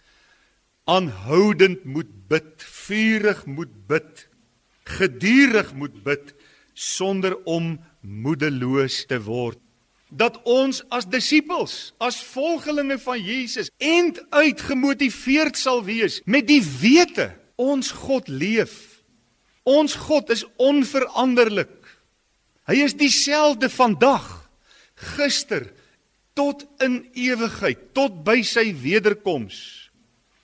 aanhoudend 0.91 1.83
moet 1.85 2.09
bid, 2.27 2.53
vurig 2.57 3.45
moet 3.45 3.73
bid, 3.87 4.27
gedurig 4.83 5.73
moet 5.77 6.03
bid 6.03 6.33
sonder 6.73 7.37
om 7.45 7.75
moedeloos 8.01 9.05
te 9.05 9.19
word. 9.21 9.59
Dat 10.09 10.41
ons 10.43 10.81
as 10.91 11.07
disippels, 11.07 11.93
as 12.03 12.19
volgelinge 12.33 12.97
van 12.99 13.21
Jesus, 13.21 13.69
end 13.77 14.19
uit 14.29 14.61
gemotiveerd 14.67 15.57
sal 15.57 15.83
wees 15.87 16.19
met 16.25 16.49
die 16.49 16.63
wete 16.81 17.31
ons 17.55 17.93
God 17.95 18.27
leef. 18.27 19.03
Ons 19.63 19.95
God 19.95 20.31
is 20.33 20.43
onveranderlik. 20.57 21.80
Hy 22.69 22.81
is 22.85 22.93
dieselfde 22.97 23.69
vandag, 23.73 24.27
gister 25.17 25.65
tot 26.37 26.63
in 26.83 27.01
ewigheid, 27.17 27.91
tot 27.97 28.21
by 28.25 28.41
sy 28.45 28.69
wederkoms. 28.77 29.81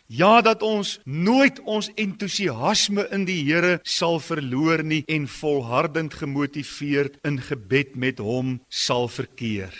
Ja 0.08 0.40
dat 0.42 0.64
ons 0.64 0.98
nooit 1.04 1.60
ons 1.68 1.90
entoesiasme 2.00 3.04
in 3.12 3.26
die 3.28 3.42
Here 3.44 3.82
sal 3.84 4.22
verloor 4.24 4.80
nie 4.84 5.02
en 5.12 5.28
volhardend 5.28 6.16
gemotiveerd 6.16 7.20
in 7.28 7.42
gebed 7.44 7.98
met 8.00 8.22
hom 8.24 8.58
sal 8.72 9.12
verkeer. 9.12 9.74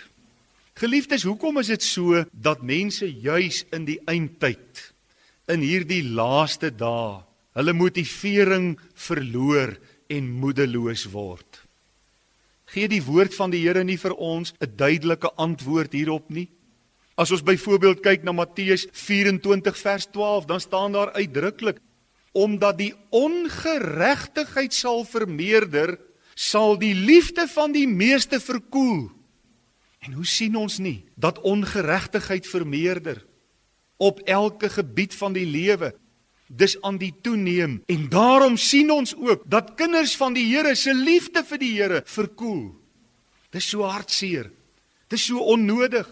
Geliefdes, 0.78 1.24
hoekom 1.24 1.58
is 1.64 1.72
dit 1.72 1.84
so 1.84 2.26
dat 2.32 2.62
mense 2.62 3.08
juis 3.08 3.64
in 3.74 3.88
die 3.88 3.98
eindtyd 4.06 4.84
in 5.48 5.64
hierdie 5.64 6.04
laaste 6.04 6.70
dae 6.76 7.24
hulle 7.58 7.74
motivering 7.74 8.76
verloor 8.94 9.74
en 10.12 10.28
moedeloos 10.44 11.08
word? 11.16 11.67
Gee 12.68 12.88
die 12.92 13.04
woord 13.04 13.36
van 13.36 13.54
die 13.54 13.64
Here 13.64 13.84
nie 13.84 13.98
vir 13.98 14.14
ons 14.14 14.54
'n 14.60 14.76
duidelike 14.76 15.32
antwoord 15.36 15.94
hierop 15.94 16.30
nie? 16.30 16.50
As 17.18 17.32
ons 17.32 17.44
byvoorbeeld 17.44 18.02
kyk 18.02 18.24
na 18.24 18.32
Matteus 18.32 18.88
24 18.92 19.78
vers 19.78 20.06
12, 20.12 20.46
dan 20.46 20.60
staan 20.60 20.92
daar 20.92 21.12
uitdruklik 21.14 21.80
omdat 22.38 22.78
die 22.78 22.94
ongeregtigheid 23.10 24.74
sal 24.74 25.02
vermeerder, 25.06 25.98
sal 26.36 26.78
die 26.78 26.94
liefde 26.94 27.48
van 27.48 27.72
die 27.72 27.88
meeste 27.88 28.40
verkoel. 28.40 29.10
En 30.06 30.14
hoe 30.14 30.26
sien 30.26 30.56
ons 30.56 30.78
nie 30.78 31.06
dat 31.16 31.42
ongeregtigheid 31.42 32.46
vermeerder 32.48 33.26
op 33.98 34.20
elke 34.20 34.70
gebied 34.70 35.16
van 35.16 35.34
die 35.34 35.46
lewe? 35.46 35.96
Dis 36.48 36.78
aan 36.82 36.98
die 37.00 37.12
toeneem 37.22 37.82
en 37.92 38.06
daarom 38.10 38.56
sien 38.58 38.92
ons 38.92 39.16
ook 39.16 39.44
dat 39.52 39.76
kinders 39.76 40.16
van 40.18 40.34
die 40.34 40.46
Here 40.48 40.76
se 40.76 40.94
liefde 40.96 41.44
vir 41.44 41.60
die 41.60 41.74
Here 41.76 42.02
verkoel. 42.06 42.72
Dis 43.52 43.68
so 43.70 43.84
hartseer. 43.84 44.50
Dis 45.12 45.28
so 45.28 45.44
onnodig. 45.44 46.08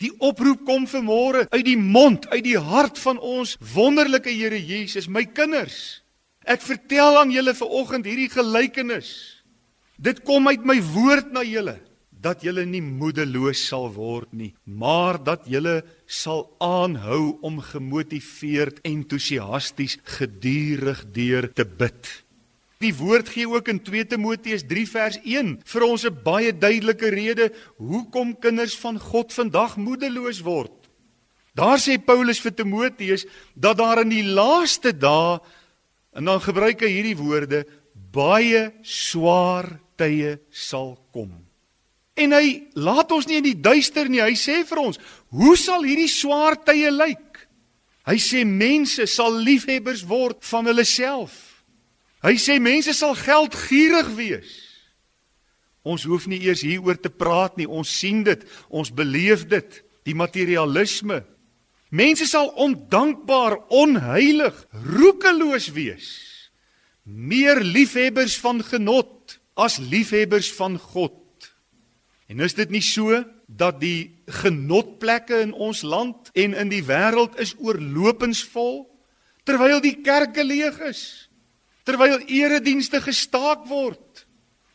Die 0.00 0.12
oproep 0.18 0.64
kom 0.66 0.88
vanmôre 0.88 1.46
uit 1.52 1.64
die 1.64 1.78
mond, 1.78 2.26
uit 2.32 2.44
die 2.44 2.58
hart 2.58 2.98
van 2.98 3.20
ons 3.20 3.56
wonderlike 3.74 4.32
Here 4.32 4.58
Jesus, 4.58 5.08
my 5.08 5.24
kinders. 5.24 6.02
Ek 6.44 6.64
vertel 6.64 7.20
aan 7.20 7.32
julle 7.32 7.54
vanoggend 7.56 8.08
hierdie 8.08 8.28
gelykenis. 8.32 9.12
Dit 9.96 10.24
kom 10.24 10.48
uit 10.48 10.64
my 10.66 10.80
woord 10.92 11.32
na 11.32 11.44
julle 11.46 11.78
dat 12.24 12.42
julle 12.44 12.64
nie 12.64 12.82
moedeloos 12.82 13.60
sal 13.68 13.90
word 13.92 14.32
nie, 14.32 14.54
maar 14.64 15.18
dat 15.20 15.44
julle 15.50 15.82
sal 16.08 16.46
aanhou 16.62 17.36
om 17.44 17.60
gemotiveerd, 17.60 18.80
entoesiasties, 18.88 19.98
gedurig 20.16 21.04
deur 21.12 21.50
te 21.52 21.66
bid. 21.68 22.08
Die 22.82 22.92
woord 22.96 23.30
gee 23.32 23.48
ook 23.48 23.68
in 23.72 23.80
2 23.84 24.08
Timoteus 24.12 24.64
3 24.68 24.86
vers 24.90 25.20
1 25.22 25.52
vir 25.64 25.82
ons 25.86 26.04
'n 26.04 26.16
baie 26.24 26.52
duidelike 26.52 27.08
rede 27.08 27.52
hoekom 27.78 28.34
kinders 28.38 28.76
van 28.76 28.98
God 28.98 29.32
vandag 29.32 29.76
moedeloos 29.76 30.40
word. 30.40 30.72
Daar 31.54 31.78
sê 31.78 31.98
Paulus 31.98 32.40
vir 32.40 32.54
Timoteus 32.54 33.26
dat 33.54 33.78
daar 33.78 34.02
in 34.02 34.10
die 34.10 34.26
laaste 34.26 34.92
dae 34.92 35.38
en 36.12 36.24
dan 36.24 36.40
gebruik 36.40 36.80
hy 36.80 36.88
hierdie 36.88 37.16
woorde 37.16 37.64
baie 37.94 38.72
swaar 38.82 39.80
tye 39.96 40.38
sal 40.50 40.98
kom. 41.12 41.43
En 42.14 42.34
hy 42.36 42.68
laat 42.78 43.10
ons 43.14 43.26
nie 43.26 43.40
in 43.40 43.46
die 43.46 43.58
duister 43.58 44.08
nie. 44.10 44.22
Hy 44.22 44.36
sê 44.38 44.60
vir 44.66 44.80
ons, 44.84 45.00
hoe 45.34 45.54
sal 45.58 45.82
hierdie 45.86 46.10
swaar 46.10 46.56
tye 46.62 46.92
lyk? 46.94 47.40
Hy 48.04 48.18
sê 48.20 48.44
mense 48.46 49.06
sal 49.10 49.34
liefhebbers 49.40 50.04
word 50.06 50.44
van 50.44 50.68
hulle 50.68 50.84
self. 50.86 51.64
Hy 52.24 52.36
sê 52.40 52.58
mense 52.62 52.92
sal 52.96 53.16
geldgierig 53.18 54.12
wees. 54.16 54.52
Ons 55.84 56.06
hoef 56.08 56.28
nie 56.28 56.40
eers 56.46 56.62
hieroor 56.64 56.96
te 57.00 57.12
praat 57.12 57.58
nie. 57.60 57.66
Ons 57.68 57.92
sien 57.92 58.22
dit, 58.24 58.44
ons 58.72 58.92
beleef 58.92 59.44
dit, 59.48 59.80
die 60.08 60.16
materialisme. 60.16 61.20
Mense 61.94 62.26
sal 62.28 62.48
ondankbaar, 62.60 63.58
onheilig, 63.72 64.56
roekeloos 64.72 65.68
wees. 65.76 66.08
Meer 67.04 67.60
liefhebbers 67.60 68.38
van 68.40 68.62
genot 68.64 69.36
as 69.60 69.76
liefhebbers 69.80 70.48
van 70.56 70.78
God. 70.80 71.23
En 72.28 72.40
is 72.40 72.54
dit 72.54 72.70
nie 72.70 72.82
so 72.82 73.24
dat 73.46 73.80
die 73.80 74.14
genotplekke 74.26 75.42
in 75.44 75.52
ons 75.52 75.82
land 75.82 76.30
en 76.32 76.54
in 76.54 76.68
die 76.68 76.82
wêreld 76.82 77.36
is 77.38 77.54
oorlopensvol 77.58 78.86
terwyl 79.44 79.80
die 79.84 80.00
kerke 80.00 80.44
leeg 80.44 80.80
is? 80.88 81.24
terwyl 81.84 82.22
eredienste 82.26 83.00
gestaak 83.04 83.66
word, 83.68 84.24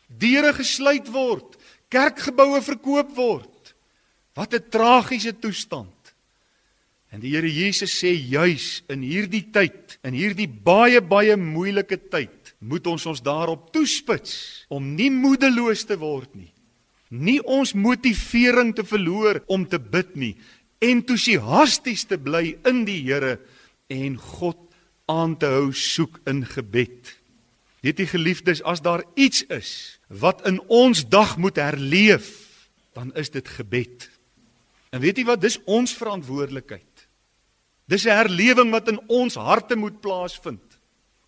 deure 0.06 0.54
gesluit 0.56 1.10
word, 1.10 1.58
kerkgeboue 1.90 2.62
verkoop 2.64 3.14
word. 3.16 3.74
Wat 4.38 4.54
'n 4.54 4.70
tragiese 4.70 5.32
toestand. 5.32 5.96
En 7.10 7.20
die 7.20 7.34
Here 7.34 7.50
Jesus 7.50 7.90
sê 7.90 8.14
juis 8.14 8.82
in 8.88 9.02
hierdie 9.02 9.50
tyd, 9.50 9.98
in 10.04 10.14
hierdie 10.14 10.46
baie 10.46 11.00
baie 11.00 11.36
moeilike 11.36 11.98
tyd, 12.08 12.54
moet 12.60 12.86
ons 12.86 13.06
ons 13.06 13.20
daarop 13.20 13.72
toespits 13.72 14.64
om 14.68 14.94
nie 14.94 15.10
moedeloos 15.10 15.84
te 15.84 15.98
word 15.98 16.34
nie. 16.36 16.52
Nie 17.10 17.40
ons 17.42 17.74
motivering 17.74 18.74
te 18.74 18.84
verloor 18.86 19.42
om 19.50 19.66
te 19.66 19.80
bid 19.82 20.14
nie, 20.14 20.34
entoesiasties 20.78 22.06
te 22.08 22.18
bly 22.18 22.54
in 22.68 22.84
die 22.86 23.00
Here 23.02 23.38
en 23.90 24.16
God 24.16 24.60
aan 25.10 25.34
te 25.36 25.50
hou 25.50 25.72
soek 25.74 26.20
in 26.30 26.44
gebed. 26.46 27.10
Weet 27.82 28.02
jy 28.02 28.06
geliefdes, 28.12 28.62
as 28.62 28.82
daar 28.84 29.02
iets 29.18 29.42
is 29.50 29.98
wat 30.08 30.44
in 30.48 30.60
ons 30.68 31.02
dag 31.08 31.36
moet 31.38 31.58
herleef, 31.58 32.30
dan 32.94 33.12
is 33.18 33.30
dit 33.30 33.46
gebed. 33.48 34.08
En 34.90 35.02
weet 35.02 35.20
jy 35.20 35.26
wat, 35.28 35.42
dis 35.42 35.58
ons 35.70 35.94
verantwoordelikheid. 35.96 37.06
Dis 37.90 38.06
'n 38.06 38.14
herlewing 38.14 38.70
wat 38.70 38.88
in 38.88 39.00
ons 39.08 39.34
harte 39.34 39.76
moet 39.76 40.00
plaasvind. 40.00 40.69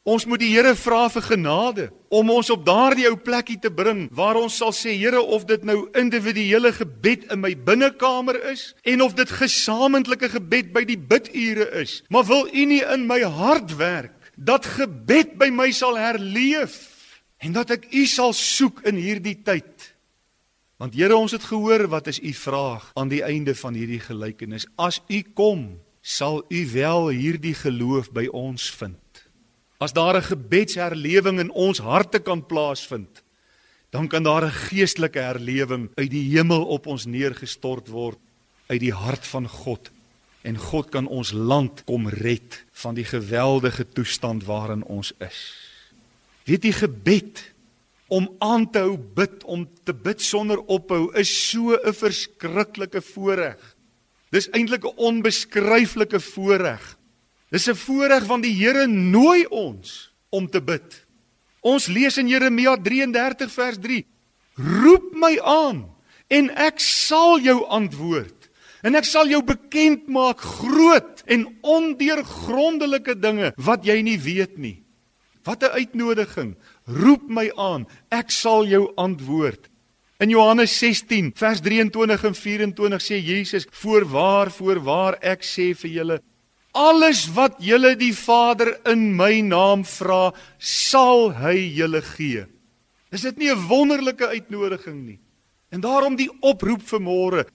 Ons 0.02 0.24
moet 0.26 0.40
die 0.42 0.50
Here 0.50 0.72
vra 0.74 1.04
vir 1.14 1.22
genade 1.22 1.84
om 2.10 2.30
ons 2.34 2.48
op 2.50 2.64
daardie 2.66 3.06
ou 3.06 3.14
plekkie 3.14 3.60
te 3.62 3.70
bring 3.70 4.08
waar 4.10 4.40
ons 4.40 4.56
sal 4.58 4.72
sê 4.74 4.96
Here 4.98 5.20
of 5.22 5.44
dit 5.46 5.62
nou 5.62 5.84
individuele 5.98 6.72
gebed 6.74 7.28
in 7.30 7.38
my 7.44 7.52
binnekamer 7.54 8.40
is 8.50 8.72
en 8.82 9.04
of 9.04 9.14
dit 9.14 9.30
gesamentlike 9.30 10.32
gebed 10.32 10.72
by 10.74 10.82
die 10.88 10.98
bidure 10.98 11.68
is 11.84 12.00
maar 12.10 12.26
wil 12.26 12.50
U 12.50 12.64
nie 12.66 12.82
in 12.82 13.06
my 13.06 13.20
hart 13.22 13.76
werk 13.78 14.32
dat 14.34 14.66
gebed 14.66 15.36
by 15.38 15.52
my 15.54 15.70
sal 15.70 15.94
herleef 15.94 16.80
en 17.42 17.54
dat 17.54 17.70
ek 17.74 17.86
U 17.94 18.02
sal 18.06 18.34
soek 18.34 18.84
in 18.88 18.98
hierdie 18.98 19.38
tyd? 19.44 19.90
Want 20.82 20.94
Here 20.98 21.14
ons 21.14 21.34
het 21.34 21.46
gehoor 21.46 21.86
wat 21.90 22.10
is 22.10 22.18
U 22.22 22.32
vraag 22.34 22.90
aan 22.98 23.10
die 23.10 23.22
einde 23.26 23.54
van 23.58 23.74
hierdie 23.78 24.02
gelykenis. 24.02 24.66
As 24.78 25.00
U 25.10 25.22
kom 25.34 25.66
sal 26.02 26.42
U 26.50 26.60
wel 26.74 27.08
hierdie 27.14 27.54
geloof 27.54 28.10
by 28.14 28.26
ons 28.30 28.70
vind 28.78 29.01
As 29.82 29.92
daar 29.92 30.16
'n 30.16 30.22
gebedsherlewing 30.22 31.38
in 31.38 31.50
ons 31.50 31.78
harte 31.78 32.18
kan 32.18 32.46
plaasvind, 32.46 33.22
dan 33.90 34.08
kan 34.08 34.22
daar 34.22 34.44
'n 34.44 34.50
geestelike 34.68 35.18
herlewing 35.18 35.90
uit 35.94 36.10
die 36.10 36.30
hemel 36.36 36.64
op 36.64 36.86
ons 36.86 37.04
neergestort 37.04 37.88
word 37.88 38.18
uit 38.66 38.80
die 38.80 38.92
hart 38.92 39.26
van 39.26 39.48
God 39.48 39.90
en 40.42 40.56
God 40.58 40.90
kan 40.90 41.06
ons 41.06 41.32
land 41.32 41.84
kom 41.84 42.08
red 42.08 42.64
van 42.72 42.94
die 42.94 43.04
geweldige 43.04 43.88
toestand 43.88 44.44
waarin 44.44 44.84
ons 44.84 45.12
is. 45.18 45.54
Weet 46.44 46.64
jy 46.64 46.72
gebed 46.72 47.52
om 48.06 48.36
aan 48.38 48.70
te 48.70 48.78
hou 48.78 48.98
bid 48.98 49.44
om 49.44 49.68
te 49.84 49.94
bid 49.94 50.22
sonder 50.22 50.58
ophou 50.58 51.14
is 51.14 51.50
so 51.50 51.74
'n 51.74 51.92
verskriklike 51.92 53.02
voorreg. 53.02 53.76
Dis 54.30 54.50
eintlik 54.50 54.84
'n 54.84 54.96
onbeskryflike 54.96 56.20
voorreg 56.20 56.98
Dis 57.52 57.68
'n 57.68 57.76
voorreg 57.76 58.24
van 58.24 58.40
die 58.40 58.54
Here 58.54 58.86
nooi 58.86 59.44
ons 59.46 60.12
om 60.30 60.48
te 60.48 60.60
bid. 60.62 61.06
Ons 61.60 61.86
lees 61.86 62.16
in 62.16 62.28
Jeremia 62.28 62.76
33 62.76 63.52
vers 63.52 63.78
3: 63.78 64.06
Roep 64.56 65.12
my 65.12 65.38
aan 65.40 65.84
en 66.28 66.50
ek 66.56 66.80
sal 66.80 67.38
jou 67.40 67.66
antwoord 67.68 68.48
en 68.82 68.94
ek 68.94 69.04
sal 69.04 69.28
jou 69.28 69.42
bekend 69.42 70.08
maak 70.08 70.40
groot 70.40 71.22
en 71.26 71.46
ondeurgrondelike 71.60 73.14
dinge 73.20 73.52
wat 73.56 73.84
jy 73.84 74.00
nie 74.02 74.18
weet 74.18 74.58
nie. 74.58 74.82
Wat 75.44 75.62
'n 75.62 75.76
uitnodiging. 75.76 76.56
Roep 76.86 77.28
my 77.28 77.52
aan, 77.56 77.86
ek 78.10 78.30
sal 78.30 78.66
jou 78.66 78.92
antwoord. 78.96 79.68
In 80.18 80.30
Johannes 80.30 80.78
16 80.78 81.32
vers 81.34 81.60
23 81.60 82.24
en 82.24 82.34
24 82.34 83.02
sê 83.02 83.20
Jesus: 83.20 83.66
Voorwaar, 83.70 84.50
voorwaar 84.50 85.18
ek 85.20 85.42
sê 85.42 85.74
vir 85.74 85.90
julle 85.90 86.22
Alles 86.72 87.26
wat 87.36 87.58
julle 87.60 87.92
die 88.00 88.14
Vader 88.16 88.78
in 88.88 89.10
my 89.16 89.42
naam 89.44 89.84
vra, 89.84 90.32
sal 90.58 91.34
hy 91.36 91.56
julle 91.76 92.00
gee. 92.14 92.46
Is 93.12 93.22
dit 93.28 93.36
nie 93.36 93.50
'n 93.50 93.68
wonderlike 93.68 94.26
uitnodiging 94.26 95.04
nie? 95.04 95.18
En 95.70 95.80
daarom 95.80 96.16
die 96.16 96.30
oproep 96.40 96.82
vir 96.82 97.00
môre. 97.00 97.46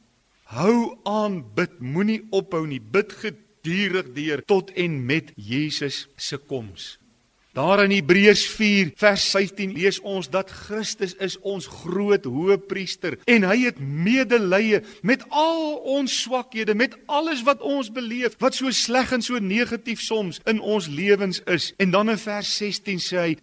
Hou 0.46 0.98
aan 1.04 1.44
bid, 1.56 1.80
moenie 1.80 2.28
ophou 2.32 2.68
nie. 2.68 2.80
Bid 2.80 3.12
gedurig 3.12 4.14
deur 4.14 4.42
tot 4.46 4.72
en 4.72 5.06
met 5.06 5.32
Jesus 5.36 6.08
se 6.16 6.38
koms. 6.38 6.98
Daar 7.58 7.84
in 7.84 7.92
Hebreërs 7.92 8.44
4 8.54 8.92
vers 9.02 9.24
15 9.34 9.72
lees 9.74 9.98
ons 10.06 10.28
dat 10.30 10.52
Christus 10.54 11.16
is 11.18 11.40
ons 11.42 11.66
groot 11.66 12.28
hoëpriester 12.30 13.16
en 13.26 13.48
hy 13.50 13.56
het 13.64 13.80
medelee 13.82 14.84
met 15.02 15.24
al 15.34 15.80
ons 15.96 16.20
swakhede, 16.22 16.76
met 16.78 16.94
alles 17.10 17.42
wat 17.48 17.64
ons 17.66 17.90
beleef, 17.90 18.36
wat 18.44 18.54
so 18.54 18.70
sleg 18.70 19.16
en 19.18 19.26
so 19.26 19.42
negatief 19.42 20.04
soms 20.06 20.38
in 20.46 20.62
ons 20.62 20.86
lewens 20.86 21.42
is. 21.50 21.72
En 21.82 21.90
dan 21.96 22.14
in 22.14 22.22
vers 22.22 22.52
16 22.62 23.02
sê 23.02 23.24
hy 23.24 23.34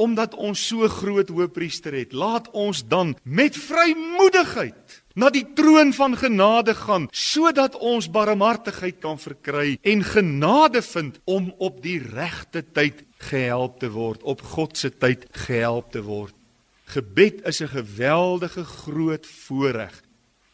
omdat 0.00 0.32
ons 0.40 0.56
so 0.56 0.88
groot 0.88 1.28
hoëpriester 1.28 1.92
het, 1.92 2.16
laat 2.16 2.48
ons 2.56 2.80
dan 2.88 3.12
met 3.28 3.52
vrymoedigheid 3.60 5.02
na 5.20 5.28
die 5.28 5.44
troon 5.52 5.92
van 5.92 6.16
genade 6.16 6.72
gaan 6.80 7.10
sodat 7.12 7.76
ons 7.76 8.08
barmhartigheid 8.08 9.02
kan 9.04 9.20
verkry 9.20 9.76
en 9.84 10.06
genade 10.06 10.80
vind 10.80 11.20
om 11.28 11.52
op 11.60 11.82
die 11.84 11.98
regte 12.00 12.64
tyd 12.64 13.04
gehelp 13.20 13.80
te 13.80 13.90
word, 13.92 14.22
op 14.22 14.42
God 14.54 14.78
se 14.78 14.90
tyd 14.90 15.26
gehelp 15.46 15.92
te 15.92 16.02
word. 16.02 16.34
Gebed 16.90 17.44
is 17.46 17.60
'n 17.60 17.68
geweldige 17.68 18.64
groot 18.64 19.26
voorreg. 19.26 20.02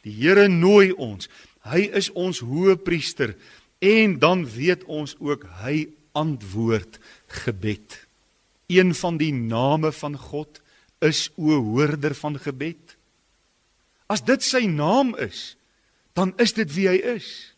Die 0.03 0.13
Here 0.13 0.49
nooi 0.49 0.93
ons. 0.93 1.29
Hy 1.67 1.91
is 1.93 2.11
ons 2.13 2.39
hoëpriester 2.39 3.37
en 3.79 4.19
dan 4.19 4.47
weet 4.47 4.85
ons 4.85 5.17
ook 5.19 5.47
hy 5.63 5.89
antwoord 6.13 6.99
gebed. 7.27 8.07
Een 8.67 8.95
van 8.95 9.17
die 9.17 9.33
name 9.33 9.93
van 9.93 10.17
God 10.19 10.61
is 10.99 11.31
o 11.37 11.51
hoorder 11.63 12.15
van 12.15 12.39
gebed. 12.39 12.97
As 14.07 14.25
dit 14.25 14.43
sy 14.43 14.67
naam 14.67 15.17
is, 15.19 15.57
dan 16.15 16.33
is 16.39 16.53
dit 16.53 16.71
wie 16.75 16.89
hy 16.89 16.97
is. 17.17 17.55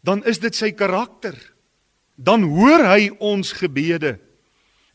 Dan 0.00 0.24
is 0.24 0.40
dit 0.40 0.54
sy 0.56 0.72
karakter 0.72 1.36
dan 2.20 2.44
hoor 2.44 2.84
hy 2.84 3.08
ons 3.18 3.54
gebede. 3.56 4.18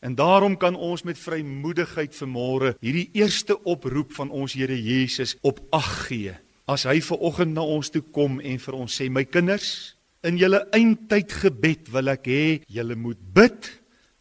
En 0.00 0.14
daarom 0.14 0.54
kan 0.56 0.76
ons 0.78 1.02
met 1.02 1.18
vrymoedigheid 1.18 2.14
vanmôre 2.14 2.76
hierdie 2.84 3.08
eerste 3.16 3.56
oproep 3.66 4.12
van 4.14 4.30
ons 4.30 4.54
Here 4.54 4.76
Jesus 4.76 5.34
op 5.42 5.58
ag 5.74 6.06
gee. 6.06 6.36
As 6.70 6.84
hy 6.86 7.00
ver 7.02 7.22
oggend 7.26 7.56
na 7.56 7.64
ons 7.66 7.90
toe 7.90 8.02
kom 8.14 8.38
en 8.38 8.60
vir 8.62 8.74
ons 8.74 9.00
sê: 9.00 9.08
"My 9.10 9.24
kinders, 9.24 9.96
in 10.22 10.38
julle 10.38 10.66
eindtyd 10.74 11.32
gebed 11.32 11.90
wil 11.90 12.08
ek 12.08 12.26
hê 12.26 12.44
julle 12.66 12.94
moet 12.94 13.18
bid 13.34 13.70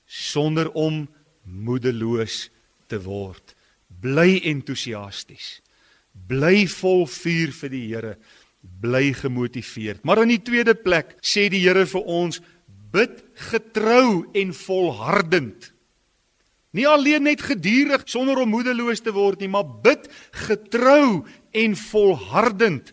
sonder 0.06 0.72
om 0.74 1.08
moedeloos 1.44 2.50
te 2.88 3.02
word. 3.02 3.56
Bly 3.90 4.42
entoesiasties. 4.46 5.62
Bly 6.14 6.66
vol 6.68 7.06
vuur 7.06 7.52
vir 7.52 7.70
die 7.70 7.88
Here. 7.88 8.18
Bly 8.62 9.14
gemotiveerd." 9.14 10.04
Maar 10.04 10.24
in 10.24 10.38
die 10.38 10.44
tweede 10.44 10.74
plek 10.74 11.18
sê 11.22 11.50
die 11.50 11.62
Here 11.62 11.86
vir 11.86 12.06
ons: 12.06 12.42
bid 12.96 13.24
getrou 13.52 14.26
en 14.34 14.54
volhardend. 14.56 15.72
Nie 16.76 16.88
alleen 16.88 17.24
net 17.24 17.42
gedurig 17.44 18.04
sonder 18.12 18.42
om 18.44 18.52
moedeloos 18.52 19.00
te 19.04 19.14
word 19.16 19.40
nie, 19.40 19.52
maar 19.52 19.68
bid 19.84 20.10
getrou 20.46 21.24
en 21.56 21.76
volhardend. 21.80 22.92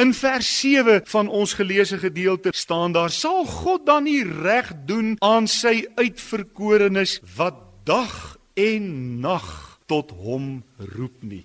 In 0.00 0.14
vers 0.16 0.48
7 0.60 1.02
van 1.12 1.28
ons 1.28 1.52
geleesde 1.58 1.98
gedeelte 2.00 2.48
staan 2.56 2.92
daar: 2.96 3.10
"Sal 3.10 3.44
God 3.44 3.86
dan 3.86 4.04
nie 4.08 4.24
reg 4.24 4.72
doen 4.86 5.16
aan 5.18 5.48
sy 5.48 5.84
uitverkorenes 5.94 7.20
wat 7.36 7.60
dag 7.84 8.38
en 8.54 9.20
nag 9.20 9.78
tot 9.86 10.10
hom 10.10 10.64
roep 10.78 11.22
nie?" 11.22 11.44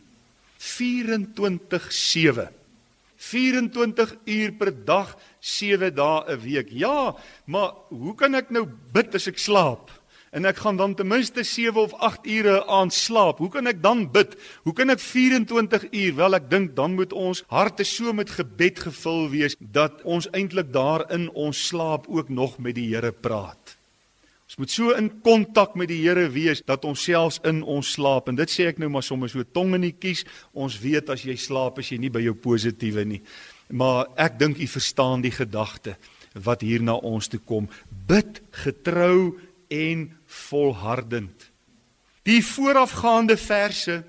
24:7 0.57 2.47
24 3.15 4.15
uur 4.25 4.51
per 4.51 4.71
dag, 4.85 5.17
7 5.39 5.95
dae 5.95 6.23
'n 6.27 6.39
week. 6.39 6.69
Ja, 6.69 7.15
maar 7.45 7.71
hoe 7.89 8.15
kan 8.15 8.35
ek 8.35 8.49
nou 8.49 8.67
bid 8.91 9.15
as 9.15 9.27
ek 9.27 9.37
slaap? 9.37 9.91
En 10.35 10.43
ek 10.45 10.57
gaan 10.59 10.75
dan 10.75 10.95
ten 10.95 11.07
minste 11.07 11.43
7 11.43 11.81
of 11.81 11.93
8 11.93 12.25
ure 12.27 12.65
aan 12.67 12.91
slaap. 12.91 13.37
Hoe 13.37 13.49
kan 13.49 13.67
ek 13.67 13.81
dan 13.83 14.11
bid? 14.11 14.35
Hoe 14.63 14.73
kan 14.73 14.89
ek 14.89 14.99
24 14.99 15.85
uur? 15.91 16.15
Wel, 16.15 16.35
ek 16.35 16.49
dink 16.49 16.75
dan 16.75 16.97
moet 16.97 17.13
ons 17.13 17.43
harte 17.47 17.83
so 17.87 18.11
met 18.13 18.29
gebed 18.35 18.79
gevul 18.79 19.29
wees 19.31 19.55
dat 19.59 20.03
ons 20.03 20.27
eintlik 20.35 20.73
daar 20.73 21.07
in 21.15 21.29
ons 21.31 21.67
slaap 21.67 22.09
ook 22.11 22.29
nog 22.29 22.57
met 22.59 22.75
die 22.75 22.89
Here 22.91 23.11
praat. 23.11 23.74
Ons 24.45 24.59
moet 24.61 24.69
so 24.69 24.93
in 24.93 25.07
kontak 25.25 25.73
met 25.73 25.89
die 25.89 26.03
Here 26.03 26.27
wees 26.29 26.61
dat 26.69 26.83
ons 26.85 27.01
selfs 27.07 27.39
in 27.49 27.63
ons 27.65 27.95
slaap 27.95 28.29
en 28.29 28.37
dit 28.37 28.51
sê 28.51 28.67
ek 28.69 28.77
nou 28.81 28.91
maar 28.93 29.05
sommer 29.05 29.31
so 29.31 29.41
tong 29.41 29.73
in 29.73 29.87
die 29.87 29.95
kies. 29.97 30.21
Ons 30.53 30.77
weet 30.83 31.09
as 31.09 31.25
jy 31.25 31.33
slaap 31.39 31.81
as 31.81 31.89
jy 31.89 31.97
nie 32.03 32.13
by 32.13 32.21
jou 32.27 32.35
positiewe 32.37 33.07
nie. 33.09 33.23
Maar 33.73 34.13
ek 34.21 34.37
dink 34.37 34.61
u 34.61 34.69
verstaan 34.69 35.25
die 35.25 35.33
gedagte 35.33 35.97
wat 36.45 36.61
hier 36.61 36.85
na 36.85 36.99
ons 37.01 37.31
toe 37.31 37.41
kom. 37.41 37.65
Bid 37.89 38.43
getrou 38.61 39.33
en 39.73 40.11
volhardend. 40.45 41.49
Die 42.29 42.43
voorafgaande 42.45 43.41
verse 43.41 44.03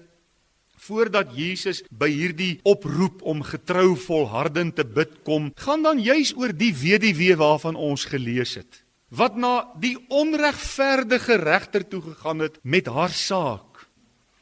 voordat 0.87 1.33
Jesus 1.33 1.81
by 1.89 2.13
hierdie 2.13 2.59
oproep 2.69 3.25
om 3.25 3.41
getrou 3.43 3.95
volhardend 3.99 4.77
te 4.77 4.85
bid 4.85 5.23
kom, 5.25 5.49
gaan 5.57 5.83
dan 5.83 5.99
juis 5.99 6.37
oor 6.37 6.53
die 6.53 6.75
weduwee 6.77 7.41
waarvan 7.41 7.81
ons 7.81 8.05
gelees 8.13 8.61
het 8.61 8.85
wat 9.09 9.37
na 9.37 9.71
die 9.79 9.97
onregverdige 10.09 11.39
regter 11.39 11.87
toe 11.89 12.03
gegaan 12.03 12.39
het 12.39 12.59
met 12.63 12.87
haar 12.87 13.15
saak. 13.15 13.87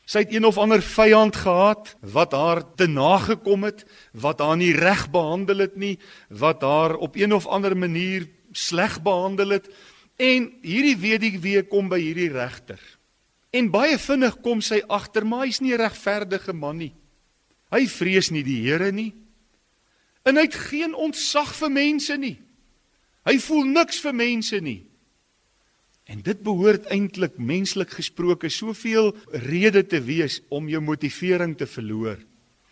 Sy 0.04 0.24
het 0.24 0.34
een 0.34 0.44
of 0.44 0.58
ander 0.60 0.82
vyand 0.84 1.36
gehad 1.36 1.94
wat 2.00 2.32
haar 2.36 2.62
te 2.76 2.86
nagekom 2.86 3.64
het, 3.64 3.84
wat 4.12 4.40
haar 4.44 4.56
nie 4.60 4.72
reg 4.76 5.08
behandel 5.10 5.64
het 5.64 5.76
nie, 5.80 5.96
wat 6.28 6.60
haar 6.62 6.96
op 6.96 7.16
een 7.16 7.32
of 7.32 7.46
ander 7.46 7.76
manier 7.76 8.28
sleg 8.52 9.00
behandel 9.02 9.56
het. 9.56 9.70
En 10.20 10.52
hierdie 10.62 10.96
weduwee 11.00 11.64
kom 11.68 11.88
by 11.88 11.98
hierdie 12.00 12.30
regter. 12.32 12.80
En 13.54 13.70
baie 13.70 13.96
vinnig 13.98 14.36
kom 14.42 14.60
sy 14.60 14.82
agter, 14.88 15.24
maar 15.26 15.46
hy's 15.46 15.60
nie 15.60 15.72
'n 15.72 15.80
regverdige 15.80 16.52
man 16.52 16.76
nie. 16.76 16.94
Hy 17.70 17.86
vrees 17.86 18.30
nie 18.30 18.42
die 18.42 18.62
Here 18.62 18.92
nie. 18.92 19.14
En 20.24 20.36
hy 20.36 20.42
het 20.42 20.54
geen 20.54 20.94
ontzag 20.94 21.54
vir 21.54 21.70
mense 21.70 22.16
nie. 22.16 22.43
Hy 23.24 23.38
voel 23.40 23.64
niks 23.72 24.00
vir 24.04 24.14
mense 24.14 24.60
nie. 24.60 24.82
En 26.04 26.20
dit 26.20 26.40
behoort 26.44 26.86
eintlik 26.92 27.38
menslik 27.40 27.94
gesproke 27.96 28.50
soveel 28.52 29.14
rede 29.48 29.86
te 29.88 30.00
wees 30.04 30.42
om 30.52 30.68
jou 30.68 30.82
motivering 30.84 31.56
te 31.56 31.66
verloor 31.66 32.20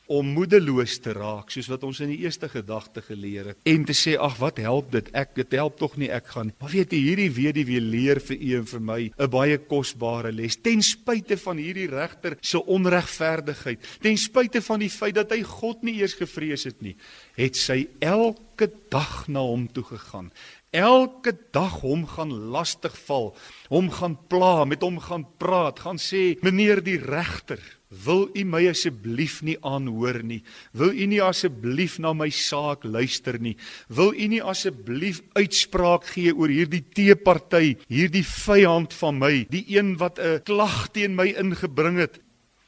om 0.07 0.33
moedeloos 0.35 0.99
te 1.05 1.15
raak 1.17 1.53
soos 1.55 1.69
wat 1.71 1.85
ons 1.87 2.01
in 2.05 2.13
die 2.13 2.23
eerste 2.25 2.49
gedagte 2.51 3.03
geleer 3.07 3.53
het 3.53 3.69
en 3.69 3.85
te 3.89 3.95
sê 3.97 4.17
ag 4.19 4.39
wat 4.41 4.59
help 4.63 4.91
dit? 4.93 5.11
Ek 5.15 5.35
dit 5.39 5.57
help 5.59 5.79
tog 5.79 5.97
nie 6.01 6.11
ek 6.13 6.33
gaan 6.35 6.53
maar 6.59 6.73
weet 6.73 6.93
jy 6.93 7.03
hierdie 7.07 7.31
weduwee 7.33 7.81
leer 7.81 8.21
vir 8.21 8.39
u 8.39 8.53
en 8.59 8.67
vir 8.73 8.83
my 8.91 9.01
'n 9.17 9.31
baie 9.31 9.59
kosbare 9.59 10.33
les 10.33 10.57
ten 10.57 10.83
spyte 10.83 11.37
van 11.37 11.57
hierdie 11.57 11.89
regter 11.91 12.37
se 12.41 12.59
onregverdigheid 12.59 13.79
ten 14.01 14.17
spyte 14.17 14.61
van 14.63 14.81
die 14.81 14.91
feit 14.91 15.15
dat 15.15 15.31
hy 15.31 15.43
God 15.43 15.83
nie 15.83 16.01
eers 16.01 16.15
gevrees 16.15 16.65
het 16.65 16.83
nie 16.83 16.97
het 17.37 17.57
sy 17.57 17.87
elke 18.01 18.71
dag 18.91 19.29
na 19.29 19.41
hom 19.41 19.69
toe 19.73 19.85
gegaan. 19.85 20.31
Elke 20.73 21.35
dag 21.53 21.81
hom 21.83 22.07
gaan 22.09 22.33
lastigval 22.53 23.35
hom 23.69 23.91
gaan 23.93 24.17
pla 24.29 24.65
met 24.65 24.83
hom 24.85 24.99
gaan 25.01 25.27
praat 25.39 25.83
gaan 25.85 26.01
sê 26.01 26.39
meneer 26.41 26.81
die 26.85 26.99
regter 26.99 27.61
Wil 27.93 28.31
u 28.33 28.45
my 28.49 28.63
asseblief 28.71 29.43
nie 29.45 29.59
aanhoor 29.61 30.23
nie? 30.25 30.41
Wil 30.73 30.97
u 30.97 31.07
nie 31.11 31.21
asseblief 31.21 31.99
na 32.01 32.15
my 32.17 32.31
saak 32.33 32.87
luister 32.89 33.37
nie? 33.37 33.55
Wil 33.93 34.15
u 34.17 34.29
nie 34.33 34.41
asseblief 34.41 35.21
uitspraak 35.37 36.09
gee 36.15 36.33
oor 36.33 36.49
hierdie 36.49 36.83
teeparty, 36.97 37.77
hierdie 37.93 38.25
vyand 38.25 38.97
van 38.97 39.21
my, 39.21 39.33
die 39.53 39.65
een 39.77 39.99
wat 40.01 40.19
'n 40.19 40.41
klag 40.49 40.89
teen 40.93 41.15
my 41.15 41.29
ingebring 41.37 41.99
het? 41.99 42.21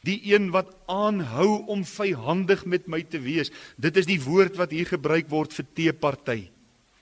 Die 0.04 0.20
een 0.34 0.50
wat 0.52 0.76
aanhou 0.86 1.64
om 1.66 1.84
vyhandig 1.84 2.66
met 2.66 2.86
my 2.86 3.02
te 3.02 3.18
wees. 3.18 3.50
Dit 3.80 3.96
is 3.96 4.06
die 4.06 4.20
woord 4.20 4.56
wat 4.56 4.70
hier 4.70 4.86
gebruik 4.86 5.30
word 5.30 5.52
vir 5.52 5.64
teeparty. 5.72 6.50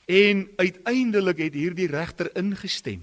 En 0.06 0.48
uiteindelik 0.56 1.38
het 1.38 1.54
hierdie 1.54 1.90
regter 1.90 2.30
ingestem. 2.36 3.02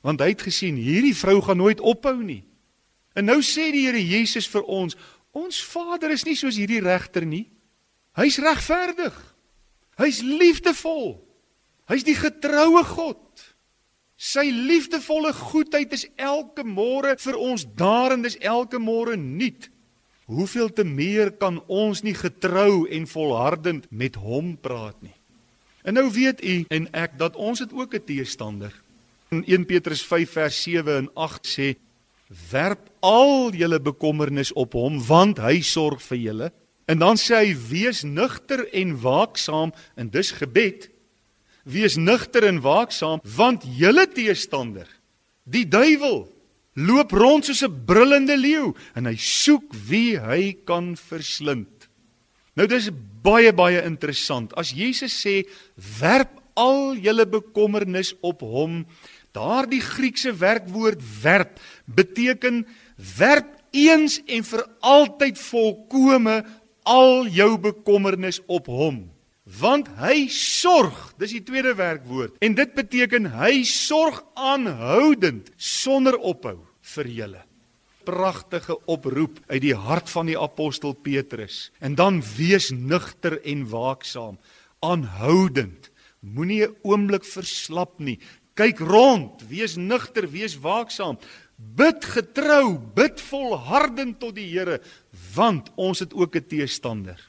Want 0.00 0.20
hy 0.20 0.28
het 0.28 0.42
gesien 0.42 0.76
hierdie 0.76 1.16
vrou 1.16 1.40
gaan 1.42 1.58
nooit 1.58 1.80
ophou 1.80 2.22
nie. 2.22 2.45
En 3.16 3.24
nou 3.24 3.40
sê 3.40 3.70
die 3.72 3.86
Here 3.86 4.00
Jesus 4.02 4.46
vir 4.52 4.66
ons, 4.68 4.96
ons 5.32 5.60
Vader 5.72 6.12
is 6.12 6.24
nie 6.28 6.36
soos 6.36 6.58
hierdie 6.60 6.82
regter 6.84 7.24
nie. 7.24 7.46
Hy's 8.16 8.38
regverdig. 8.40 9.16
Hy's 9.96 10.20
liefdevol. 10.24 11.16
Hy's 11.88 12.04
die 12.04 12.16
getroue 12.16 12.82
God. 12.84 13.22
Sy 14.16 14.48
liefdevolle 14.48 15.32
goedheid 15.36 15.92
is 15.92 16.06
elke 16.16 16.64
môre 16.64 17.14
vir 17.20 17.36
ons 17.36 17.66
daar 17.76 18.14
en 18.14 18.24
dis 18.24 18.38
elke 18.40 18.80
môre 18.80 19.16
nuut. 19.20 19.68
Hoeveel 20.26 20.72
te 20.72 20.84
meer 20.88 21.30
kan 21.38 21.60
ons 21.68 22.00
nie 22.02 22.16
getrou 22.16 22.88
en 22.88 23.04
volhardend 23.06 23.84
met 23.92 24.16
hom 24.16 24.56
praat 24.56 24.96
nie. 25.04 25.14
En 25.86 25.94
nou 25.94 26.08
weet 26.10 26.40
u 26.42 26.56
en 26.72 26.88
ek 26.96 27.14
dat 27.20 27.36
ons 27.36 27.60
het 27.60 27.72
ook 27.72 27.94
'n 27.94 28.04
teestander. 28.04 28.72
In 29.30 29.44
1 29.46 29.66
Petrus 29.66 30.02
5 30.02 30.30
vers 30.30 30.62
7 30.62 30.96
en 30.96 31.10
8 31.14 31.46
sê: 31.46 31.76
"Werp 32.50 32.90
al 33.00 33.52
julle 33.54 33.80
bekommernis 33.80 34.52
op 34.52 34.72
hom, 34.72 35.00
want 35.06 35.38
hy 35.38 35.60
sorg 35.60 36.02
vir 36.02 36.18
julle." 36.18 36.52
En 36.86 36.98
dan 36.98 37.16
sê 37.16 37.34
hy: 37.44 37.54
"Wees 37.54 38.02
nugter 38.02 38.66
en 38.72 39.00
waaksaam," 39.00 39.72
en 39.96 40.10
dis 40.10 40.30
gebed. 40.32 40.90
Wees 41.64 41.96
nugter 41.96 42.44
en 42.46 42.60
waaksaam, 42.60 43.20
want 43.36 43.64
julle 43.66 44.06
teestander, 44.06 44.86
die 45.42 45.66
duiwel, 45.66 46.28
loop 46.76 47.10
rond 47.12 47.44
soos 47.44 47.64
'n 47.64 47.84
brullende 47.86 48.36
leeu 48.36 48.74
en 48.94 49.06
hy 49.06 49.16
soek 49.16 49.74
wie 49.88 50.18
hy 50.18 50.56
kan 50.64 50.96
verslind. 50.96 51.88
Nou 52.54 52.66
dis 52.66 52.90
baie 53.22 53.52
baie 53.52 53.82
interessant. 53.84 54.52
As 54.56 54.70
Jesus 54.70 55.12
sê 55.12 55.44
werp 56.00 56.30
al 56.56 56.96
julle 56.96 57.26
bekommernis 57.26 58.14
op 58.24 58.40
hom, 58.40 58.86
daardie 59.32 59.80
Griekse 59.80 60.32
werkwoord 60.32 61.02
werp 61.22 61.58
beteken 61.86 62.66
werp 63.18 63.56
eens 63.70 64.20
en 64.26 64.44
vir 64.44 64.64
altyd 64.80 65.38
volkome 65.38 66.44
al 66.86 67.26
jou 67.32 67.56
bekommernis 67.58 68.40
op 68.46 68.70
hom. 68.70 69.04
Want 69.60 69.88
hy 70.00 70.26
sorg, 70.32 70.96
dis 71.20 71.36
die 71.36 71.44
tweede 71.46 71.76
werkwoord. 71.78 72.34
En 72.42 72.56
dit 72.58 72.72
beteken 72.74 73.28
hy 73.36 73.62
sorg 73.68 74.18
aanhoudend 74.34 75.52
sonder 75.56 76.18
ophou 76.18 76.58
vir 76.94 77.10
julle. 77.20 77.42
Pragtige 78.06 78.74
oproep 78.90 79.38
uit 79.50 79.62
die 79.62 79.74
hart 79.74 80.10
van 80.10 80.30
die 80.30 80.38
apostel 80.38 80.94
Petrus. 80.94 81.70
En 81.78 81.94
dan 81.98 82.22
wees 82.36 82.72
nugter 82.74 83.38
en 83.42 83.66
waaksaam, 83.70 84.38
aanhoudend. 84.82 85.90
Moenie 86.20 86.66
'n 86.66 86.76
oomblik 86.82 87.24
verslap 87.24 87.98
nie. 87.98 88.18
Kyk 88.54 88.78
rond, 88.78 89.42
wees 89.48 89.76
nugter, 89.76 90.30
wees 90.30 90.56
waaksaam. 90.58 91.18
Bid 91.56 92.04
getrou, 92.04 92.76
bid 92.94 93.20
volhardend 93.20 94.18
tot 94.20 94.34
die 94.36 94.48
Here, 94.50 94.80
want 95.34 95.72
ons 95.76 95.98
het 96.04 96.12
ook 96.12 96.36
'n 96.36 96.46
teestander. 96.46 97.20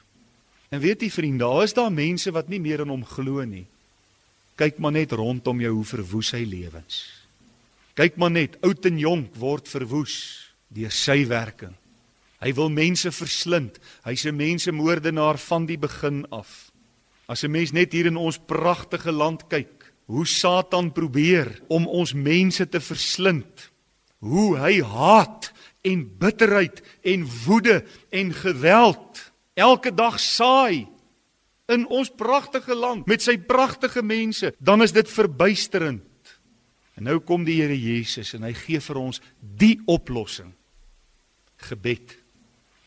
En 0.68 0.80
weet 0.80 1.00
jy 1.00 1.10
vriende, 1.10 1.44
daar 1.44 1.62
is 1.62 1.72
daar 1.72 1.92
mense 1.92 2.30
wat 2.30 2.48
nie 2.48 2.60
meer 2.60 2.80
in 2.80 2.88
hom 2.88 3.04
glo 3.04 3.44
nie. 3.44 3.66
Kyk 4.56 4.78
maar 4.78 4.92
net 4.92 5.12
rondom 5.12 5.60
jou 5.60 5.72
hoe 5.72 5.84
verwoes 5.84 6.30
hy 6.30 6.44
lewens. 6.44 7.24
Kyk 7.94 8.16
maar 8.16 8.30
net, 8.30 8.58
oud 8.62 8.84
en 8.84 8.98
jonk 8.98 9.34
word 9.34 9.68
verwoes 9.68 10.14
deur 10.68 10.90
sy 10.90 11.26
werking. 11.26 11.74
Hy 12.38 12.52
wil 12.54 12.68
mense 12.70 13.10
verslind. 13.10 13.78
Hy's 14.04 14.26
'n 14.26 14.36
mensemoordenaar 14.36 15.38
van 15.38 15.66
die 15.66 15.78
begin 15.78 16.26
af. 16.30 16.70
As 17.28 17.44
'n 17.44 17.50
mens 17.50 17.72
net 17.72 17.92
hier 17.92 18.06
in 18.06 18.16
ons 18.16 18.38
pragtige 18.38 19.12
land 19.12 19.48
kyk, 19.48 19.92
hoe 20.06 20.26
Satan 20.26 20.92
probeer 20.92 21.60
om 21.68 21.86
ons 21.86 22.12
mense 22.12 22.68
te 22.68 22.80
verslind. 22.80 23.70
Hoe 24.24 24.56
hy 24.58 24.80
haat 24.82 25.52
en 25.86 26.04
bitterheid 26.18 26.82
en 27.06 27.26
woede 27.44 27.84
en 28.10 28.32
geweld 28.34 29.22
elke 29.58 29.94
dag 29.94 30.18
saai 30.20 30.86
in 31.68 31.84
ons 31.86 32.10
pragtige 32.10 32.74
land 32.74 33.06
met 33.06 33.22
sy 33.22 33.36
pragtige 33.38 34.02
mense, 34.02 34.54
dan 34.58 34.82
is 34.82 34.94
dit 34.96 35.08
verbuisterend. 35.10 36.04
En 36.98 37.06
nou 37.06 37.20
kom 37.22 37.44
die 37.46 37.60
Here 37.60 37.76
Jesus 37.76 38.32
en 38.34 38.46
hy 38.48 38.54
gee 38.58 38.80
vir 38.82 38.98
ons 38.98 39.20
die 39.38 39.76
oplossing. 39.86 40.50
Gebed. 41.68 42.16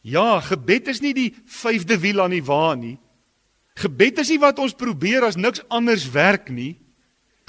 Ja, 0.02 0.42
gebed 0.44 0.90
is 0.92 1.00
nie 1.04 1.14
die 1.16 1.30
vyfde 1.48 2.00
wiel 2.02 2.24
aan 2.24 2.34
die 2.36 2.44
wa 2.44 2.74
nie. 2.76 2.98
Gebed 3.80 4.20
is 4.24 4.32
nie 4.34 4.42
wat 4.42 4.60
ons 4.60 4.76
probeer 4.76 5.24
as 5.28 5.38
niks 5.40 5.64
anders 5.72 6.10
werk 6.12 6.50
nie. 6.52 6.74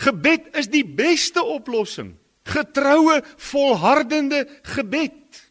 Gebed 0.03 0.53
is 0.59 0.69
die 0.71 0.85
beste 0.87 1.43
oplossing. 1.43 2.13
Getroue, 2.45 3.21
volhardende 3.37 4.47
gebed. 4.75 5.43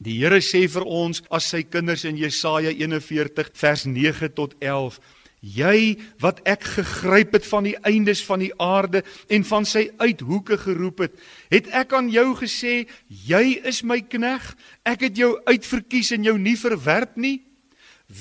Die 0.00 0.16
Here 0.22 0.40
sê 0.40 0.64
vir 0.72 0.86
ons 0.88 1.20
as 1.28 1.50
sy 1.52 1.62
kinders 1.68 2.06
in 2.08 2.16
Jesaja 2.16 2.72
41 2.72 3.50
vers 3.52 3.84
9 3.84 4.32
tot 4.32 4.54
11 4.60 5.00
Jy 5.40 5.96
wat 6.20 6.42
ek 6.44 6.66
gegryp 6.76 7.32
het 7.38 7.46
van 7.48 7.64
die 7.64 7.76
eindes 7.88 8.20
van 8.28 8.42
die 8.44 8.52
aarde 8.60 9.00
en 9.32 9.44
van 9.48 9.64
sy 9.64 9.86
uithoeke 9.96 10.58
geroep 10.60 11.00
het, 11.06 11.14
het 11.48 11.70
ek 11.72 11.94
aan 11.96 12.10
jou 12.12 12.34
gesê, 12.36 12.84
jy 13.08 13.56
is 13.64 13.80
my 13.80 14.02
knegg, 14.04 14.52
ek 14.84 15.08
het 15.08 15.16
jou 15.16 15.32
uitverkies 15.48 16.12
en 16.12 16.28
jou 16.28 16.36
nie 16.36 16.58
verwerp 16.60 17.16
nie. 17.16 17.40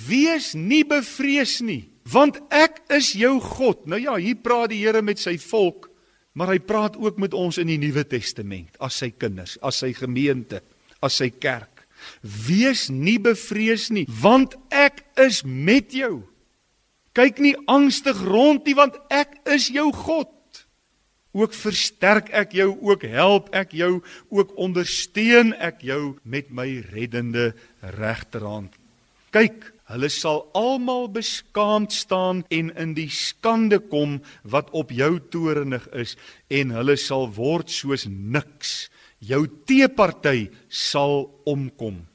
Wees 0.07 0.53
nie 0.55 0.85
bevrees 0.87 1.59
nie, 1.59 1.89
want 2.07 2.39
ek 2.55 2.79
is 2.95 3.11
jou 3.19 3.35
God. 3.43 3.83
Nou 3.89 3.99
ja, 3.99 4.15
hier 4.15 4.39
praat 4.39 4.71
die 4.71 4.79
Here 4.79 5.03
met 5.03 5.19
sy 5.19 5.35
volk, 5.43 5.88
maar 6.39 6.53
hy 6.53 6.61
praat 6.63 6.95
ook 6.95 7.17
met 7.19 7.35
ons 7.35 7.59
in 7.59 7.67
die 7.67 7.79
Nuwe 7.81 8.05
Testament 8.07 8.77
as 8.79 9.01
sy 9.01 9.11
kinders, 9.11 9.57
as 9.59 9.81
sy 9.83 9.91
gemeente, 9.97 10.61
as 11.03 11.19
sy 11.19 11.27
kerk. 11.35 11.83
Wees 12.23 12.87
nie 12.87 13.17
bevrees 13.19 13.89
nie, 13.91 14.05
want 14.07 14.55
ek 14.71 15.03
is 15.19 15.41
met 15.43 15.91
jou. 15.91 16.21
Kyk 17.11 17.41
nie 17.43 17.57
angstig 17.67 18.21
rond 18.23 18.63
nie 18.63 18.77
want 18.77 18.95
ek 19.11 19.35
is 19.51 19.67
jou 19.75 19.89
God. 19.91 20.31
Ook 21.35 21.53
versterk 21.53 22.31
ek 22.33 22.55
jou, 22.57 22.71
ook 22.87 23.03
help 23.11 23.51
ek 23.53 23.75
jou, 23.77 23.99
ook 24.31 24.55
ondersteun 24.57 25.51
ek 25.59 25.83
jou 25.85 26.15
met 26.23 26.47
my 26.55 26.69
reddende 26.89 27.51
regterhand. 27.83 28.71
Kyk, 29.35 29.67
hulle 29.89 30.09
sal 30.13 30.43
almal 30.57 31.07
beskaamd 31.13 31.93
staan 31.93 32.43
en 32.53 32.69
in 32.77 32.93
die 32.97 33.09
skande 33.09 33.81
kom 33.91 34.19
wat 34.43 34.69
op 34.77 34.93
jou 34.93 35.15
torenig 35.33 35.87
is 35.97 36.15
en 36.49 36.73
hulle 36.77 36.97
sal 36.97 37.27
word 37.35 37.69
soos 37.73 38.05
niks. 38.09 38.89
Jou 39.19 39.45
teeparty 39.67 40.47
sal 40.69 41.25
omkom. 41.49 42.05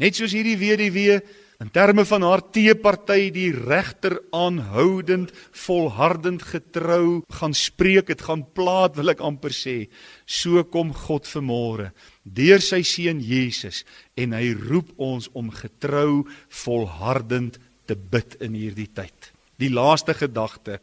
Net 0.00 0.16
soos 0.18 0.34
hierdie 0.34 0.58
weduwee 0.58 1.20
In 1.62 1.70
terme 1.70 2.02
van 2.04 2.24
haar 2.26 2.42
teeparty 2.52 3.30
die 3.32 3.52
regter 3.54 4.18
aanhoudend 4.34 5.30
volhardend 5.64 6.42
getrou 6.42 7.22
gaan 7.38 7.54
spreek 7.54 8.10
het 8.10 8.24
gaan 8.26 8.42
plaat 8.56 8.98
wil 8.98 9.12
ek 9.14 9.22
amper 9.22 9.54
sê 9.54 9.86
so 10.26 10.64
kom 10.66 10.90
God 11.06 11.30
vanmôre 11.30 11.92
deur 12.24 12.62
sy 12.64 12.82
seun 12.86 13.20
Jesus 13.20 13.82
en 14.16 14.32
hy 14.36 14.54
roep 14.56 14.92
ons 14.96 15.28
om 15.36 15.52
getrou 15.52 16.24
volhardend 16.64 17.58
te 17.88 17.96
bid 17.96 18.38
in 18.44 18.56
hierdie 18.56 18.88
tyd 18.88 19.32
die 19.60 19.72
laaste 19.72 20.16
gedagte 20.16 20.80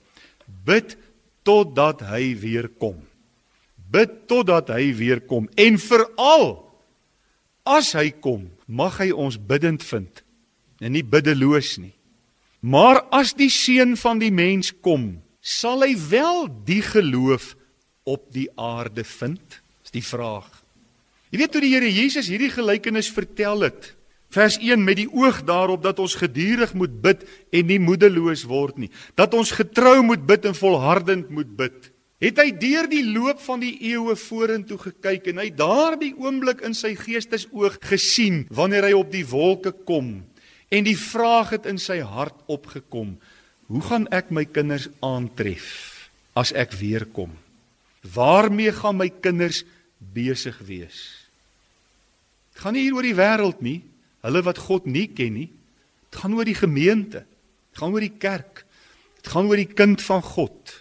bid 0.66 0.98
totdat 1.48 2.06
hy 2.12 2.36
weer 2.40 2.70
kom 2.82 3.02
bid 3.92 4.28
totdat 4.30 4.70
hy 4.74 4.92
weer 4.96 5.26
kom 5.26 5.50
en 5.58 5.82
veral 5.82 6.52
as 7.68 7.94
hy 7.98 8.10
kom 8.14 8.50
mag 8.68 9.02
hy 9.02 9.12
ons 9.12 9.38
bidend 9.38 9.84
vind 9.84 10.24
en 10.82 10.96
nie 10.96 11.06
biddeloos 11.06 11.78
nie. 11.82 11.94
Maar 12.62 13.04
as 13.14 13.34
die 13.38 13.50
seun 13.54 13.96
van 13.98 14.22
die 14.22 14.34
mens 14.34 14.72
kom, 14.86 15.22
sal 15.42 15.86
hy 15.86 15.94
wel 16.10 16.46
die 16.66 16.82
geloof 16.86 17.56
op 18.06 18.28
die 18.34 18.50
aarde 18.58 19.06
vind? 19.06 19.62
Is 19.86 19.94
die 19.94 20.06
vraag. 20.06 20.50
Jy 21.32 21.40
weet 21.40 21.56
hoe 21.56 21.64
die 21.64 21.74
Here 21.74 21.90
Jesus 21.90 22.30
hierdie 22.32 22.52
gelykenis 22.52 23.12
vertel 23.14 23.68
het. 23.70 23.94
Vers 24.32 24.58
1 24.64 24.84
met 24.84 25.00
die 25.00 25.10
oog 25.12 25.42
daarop 25.48 25.84
dat 25.84 26.00
ons 26.00 26.16
gedurig 26.20 26.74
moet 26.78 26.94
bid 27.04 27.24
en 27.52 27.68
nie 27.68 27.80
moedeloos 27.84 28.46
word 28.48 28.78
nie. 28.80 28.92
Dat 29.20 29.34
ons 29.36 29.52
getrou 29.56 30.00
moet 30.04 30.24
bid 30.28 30.48
en 30.48 30.56
volhardend 30.56 31.32
moet 31.32 31.52
bid. 31.58 31.92
Het 32.22 32.38
hy 32.38 32.50
deur 32.54 32.88
die 32.88 33.04
loop 33.08 33.42
van 33.44 33.64
die 33.64 33.74
eeue 33.92 34.16
vorentoe 34.16 34.78
gekyk 34.80 35.32
en 35.32 35.42
hy 35.42 35.50
daardie 35.56 36.14
oomblik 36.20 36.62
in 36.68 36.76
sy 36.78 36.94
geestesoog 37.00 37.80
gesien 37.90 38.46
wanneer 38.54 38.92
hy 38.92 38.94
op 39.00 39.10
die 39.12 39.26
wolke 39.28 39.74
kom 39.88 40.20
En 40.72 40.88
die 40.88 40.98
vraag 40.98 41.52
het 41.58 41.68
in 41.68 41.80
sy 41.82 42.00
hart 42.00 42.38
opgekom: 42.48 43.18
Hoe 43.68 43.84
gaan 43.84 44.08
ek 44.08 44.32
my 44.32 44.46
kinders 44.48 44.88
aantref 45.04 45.68
as 46.34 46.54
ek 46.56 46.72
weer 46.80 47.04
kom? 47.12 47.34
Waarmee 48.16 48.72
gaan 48.72 48.98
my 48.98 49.10
kinders 49.12 49.66
besig 50.00 50.56
wees? 50.64 51.21
Dit 52.62 52.68
gaan 52.68 52.78
nie 52.78 52.86
hier 52.86 52.94
oor 52.94 53.08
die 53.08 53.18
wêreld 53.18 53.64
nie, 53.66 53.80
hulle 54.22 54.44
wat 54.46 54.62
God 54.62 54.86
nie 54.86 55.08
ken 55.10 55.34
nie. 55.34 55.48
Dit 56.12 56.20
gaan 56.22 56.36
oor 56.38 56.46
die 56.46 56.54
gemeente. 56.54 57.24
Dit 57.72 57.82
gaan 57.82 57.96
oor 57.96 58.06
die 58.06 58.14
kerk. 58.22 58.62
Dit 59.18 59.32
gaan 59.34 59.50
oor 59.50 59.58
die 59.58 59.72
kind 59.74 60.02
van 60.06 60.22
God. 60.22 60.76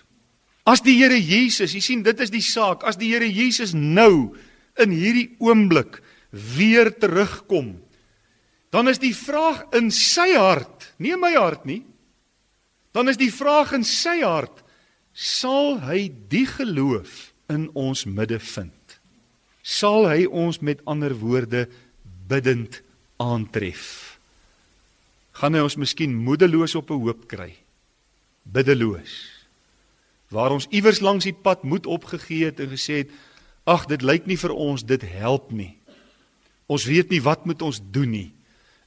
As 0.69 0.85
die 0.85 0.99
Here 0.99 1.17
Jesus, 1.17 1.73
jy 1.73 1.81
sien 1.81 2.03
dit 2.05 2.21
is 2.21 2.31
die 2.31 2.45
saak, 2.45 2.85
as 2.85 3.01
die 3.01 3.09
Here 3.15 3.25
Jesus 3.25 3.73
nou 3.73 4.37
in 4.77 4.93
hierdie 4.93 5.31
oomblik 5.41 6.03
weer 6.31 6.93
terugkom 6.93 7.79
dan 8.71 8.89
is 8.89 9.01
die 9.03 9.15
vraag 9.15 9.65
in 9.75 9.91
sy 9.95 10.31
hart, 10.39 10.93
nie 11.03 11.15
in 11.17 11.23
my 11.23 11.35
hart 11.35 11.67
nie. 11.67 11.83
Dan 12.95 13.11
is 13.11 13.19
die 13.19 13.33
vraag 13.35 13.75
in 13.75 13.87
sy 13.87 14.21
hart, 14.23 14.63
sal 15.11 15.81
hy 15.83 16.07
die 16.31 16.47
geloof 16.47 17.33
in 17.51 17.67
ons 17.75 18.07
midde 18.07 18.39
vind? 18.39 18.80
Sal 19.63 20.09
hy 20.09 20.27
ons 20.27 20.61
met 20.61 20.81
ander 20.85 21.15
woorde 21.15 21.69
biddend 22.29 22.83
aantref? 23.17 24.19
Gaan 25.33 25.55
hy 25.55 25.65
ons 25.65 25.77
miskien 25.77 26.15
moedeloos 26.15 26.75
op 26.75 26.91
'n 26.91 27.01
hoop 27.01 27.29
kry? 27.29 27.57
biddeloos. 28.43 29.47
Waar 30.31 30.55
ons 30.55 30.69
iewers 30.71 31.01
langs 31.01 31.27
die 31.27 31.35
pad 31.35 31.63
moed 31.67 31.87
opgegee 31.87 32.51
het 32.51 32.61
en 32.61 32.71
gesê 32.71 33.03
het: 33.05 33.11
"Ag, 33.65 33.87
dit 33.87 34.03
lyk 34.03 34.27
nie 34.27 34.39
vir 34.39 34.55
ons 34.55 34.85
dit 34.85 35.03
help 35.03 35.51
nie. 35.51 35.77
Ons 36.67 36.85
weet 36.85 37.11
nie 37.11 37.23
wat 37.23 37.47
moet 37.47 37.63
ons 37.63 37.81
doen 37.91 38.11
nie." 38.11 38.33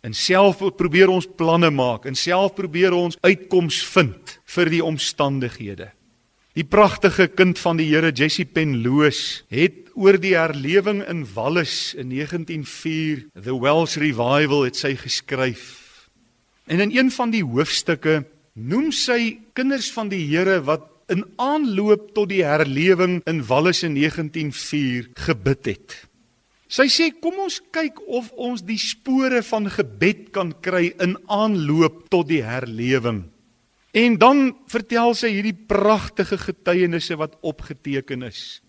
En 0.02 0.14
self 0.14 0.60
probeer 0.76 1.10
ons 1.10 1.28
planne 1.36 1.70
maak 1.70 2.06
en 2.06 2.16
self 2.16 2.56
probeer 2.56 2.94
ons 2.94 3.18
uitkoms 3.22 3.84
vind 3.84 4.40
vir 4.46 4.70
die 4.70 4.84
omstandighede. 4.84 5.92
Die 6.54 6.66
pragtige 6.70 7.32
kind 7.34 7.58
van 7.58 7.80
die 7.80 7.88
Here 7.90 8.12
Jessie 8.14 8.46
Penloos 8.46 9.42
het 9.50 9.88
oor 9.98 10.20
die 10.22 10.36
herlewing 10.38 11.00
in 11.10 11.24
Wallis 11.34 11.96
in 11.98 12.12
1904 12.14 13.24
The 13.42 13.56
Welsh 13.58 13.96
Revival 13.98 14.68
het 14.68 14.78
sy 14.78 14.92
geskryf. 14.94 15.64
En 16.70 16.84
in 16.86 16.94
een 16.94 17.10
van 17.16 17.34
die 17.34 17.42
hoofstukke 17.42 18.20
noem 18.54 18.92
sy 18.94 19.40
kinders 19.58 19.90
van 19.98 20.14
die 20.14 20.22
Here 20.28 20.60
wat 20.70 20.86
in 21.10 21.26
aanloop 21.42 22.12
tot 22.14 22.30
die 22.30 22.46
herlewing 22.46 23.24
in 23.26 23.42
Wallis 23.50 23.82
in 23.82 23.98
1904 23.98 25.10
gebid 25.26 25.74
het. 25.74 26.00
Sy 26.70 26.86
sê 26.86 27.10
kom 27.18 27.42
ons 27.42 27.64
kyk 27.74 27.98
of 28.06 28.30
ons 28.38 28.62
die 28.62 28.78
spore 28.78 29.42
van 29.50 29.74
gebed 29.74 30.30
kan 30.38 30.54
kry 30.62 30.92
in 31.02 31.18
aanloop 31.26 32.12
tot 32.14 32.30
die 32.30 32.46
herlewing. 32.46 33.24
En 33.94 34.18
dan 34.18 34.58
vertel 34.74 35.14
sy 35.14 35.30
hierdie 35.36 35.58
pragtige 35.70 36.38
getuienisse 36.42 37.16
wat 37.20 37.38
opgeteken 37.46 38.26
is. 38.26 38.62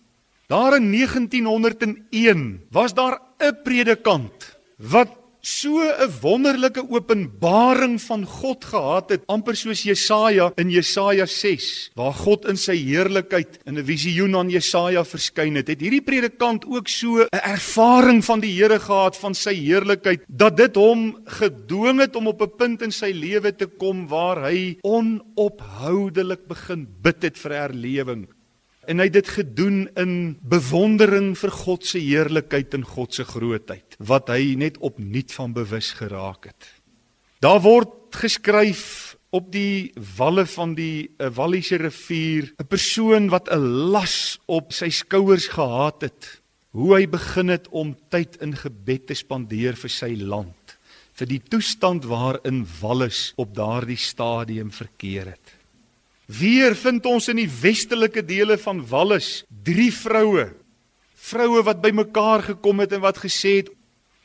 Daar 0.45 0.75
in 0.77 0.91
1901 0.93 2.67
was 2.69 2.93
daar 2.93 3.17
'n 3.41 3.57
predikant 3.63 4.59
wat 4.77 5.09
so 5.45 5.77
'n 5.77 6.09
wonderlike 6.21 6.81
openbaring 6.89 8.01
van 8.01 8.25
God 8.25 8.65
gehad 8.65 9.09
het, 9.09 9.21
amper 9.27 9.55
soos 9.55 9.83
Jesaja 9.83 10.51
in 10.57 10.69
Jesaja 10.69 11.25
6, 11.25 11.91
waar 11.93 12.13
God 12.13 12.45
in 12.49 12.57
sy 12.57 12.75
heerlikheid 12.75 13.59
in 13.65 13.77
'n 13.77 13.85
visioen 13.85 14.35
aan 14.35 14.49
Jesaja 14.49 15.03
verskyn 15.05 15.55
het. 15.55 15.67
Het 15.67 15.81
hierdie 15.81 16.01
predikant 16.01 16.65
ook 16.65 16.87
so 16.87 17.21
'n 17.21 17.27
ervaring 17.29 18.25
van 18.25 18.39
die 18.39 18.55
Here 18.55 18.79
gehad 18.79 19.17
van 19.17 19.35
sy 19.35 19.53
heerlikheid 19.53 20.23
dat 20.27 20.57
dit 20.57 20.75
hom 20.75 21.17
gedwing 21.25 21.99
het 21.99 22.15
om 22.15 22.27
op 22.27 22.41
'n 22.41 22.55
punt 22.57 22.81
in 22.81 22.91
sy 22.91 23.11
lewe 23.11 23.55
te 23.55 23.67
kom 23.67 24.07
waar 24.07 24.49
hy 24.49 24.77
onophoudelik 24.81 26.47
begin 26.47 26.87
bid 27.01 27.21
het 27.21 27.37
vir 27.37 27.51
herlewing. 27.51 28.27
En 28.87 28.99
hy 29.01 29.07
het 29.09 29.17
dit 29.17 29.29
gedoen 29.39 29.85
in 29.97 30.37
bewondering 30.41 31.33
vir 31.37 31.51
God 31.51 31.85
se 31.85 31.99
heerlikheid 31.99 32.73
en 32.77 32.85
God 32.85 33.13
se 33.13 33.25
grootheid 33.25 33.97
wat 33.99 34.29
hy 34.29 34.55
net 34.59 34.77
opnuut 34.77 35.31
van 35.33 35.53
bewus 35.55 35.91
geraak 35.97 36.49
het. 36.51 36.67
Daar 37.41 37.61
word 37.61 38.15
geskryf 38.15 39.15
op 39.35 39.51
die 39.51 39.91
walle 40.17 40.45
van 40.47 40.75
die 40.77 41.09
uh, 41.19 41.29
Walliese 41.35 41.77
rivier 41.81 42.53
'n 42.55 42.67
persoon 42.67 43.29
wat 43.29 43.49
'n 43.51 43.91
las 43.91 44.39
op 44.45 44.71
sy 44.73 44.89
skouers 44.89 45.47
gehad 45.47 46.01
het, 46.01 46.41
hoe 46.71 46.95
hy 46.95 47.07
begin 47.07 47.49
het 47.49 47.67
om 47.71 47.95
tyd 48.09 48.37
in 48.41 48.55
gebed 48.55 49.07
te 49.07 49.13
spandeer 49.13 49.75
vir 49.75 49.89
sy 49.89 50.15
land, 50.15 50.77
vir 51.13 51.27
die 51.27 51.39
toestand 51.39 52.05
waarin 52.05 52.67
Wallis 52.81 53.33
op 53.35 53.55
daardie 53.55 53.99
stadium 53.99 54.71
verkeer 54.71 55.25
het. 55.35 55.54
Weer 56.25 56.73
vind 56.75 57.05
ons 57.05 57.27
in 57.29 57.37
die 57.37 57.49
westelike 57.49 58.23
dele 58.25 58.57
van 58.57 58.81
Wallis 58.89 59.43
drie 59.63 59.91
vroue. 59.93 60.49
Vroue 61.13 61.61
wat 61.65 61.83
bymekaar 61.83 62.41
gekom 62.49 62.81
het 62.81 62.95
en 62.97 63.03
wat 63.05 63.21
gesê 63.21 63.61
het 63.61 63.69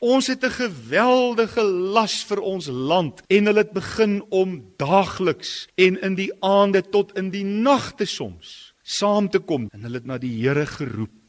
ons 0.01 0.27
het 0.27 0.43
'n 0.43 0.49
geweldige 0.49 1.61
las 1.61 2.23
vir 2.25 2.39
ons 2.41 2.67
land 2.67 3.21
en 3.29 3.45
hulle 3.45 3.61
het 3.61 3.71
begin 3.73 4.25
om 4.29 4.65
daagliks 4.77 5.67
en 5.77 6.01
in 6.01 6.15
die 6.15 6.31
aande 6.41 6.81
tot 6.81 7.13
in 7.17 7.29
die 7.29 7.45
nagte 7.45 8.05
soms 8.05 8.73
saam 8.81 9.29
te 9.29 9.39
kom 9.39 9.69
en 9.71 9.83
hulle 9.83 10.01
het 10.01 10.05
na 10.05 10.17
die 10.17 10.41
Here 10.41 10.65
geroep. 10.65 11.20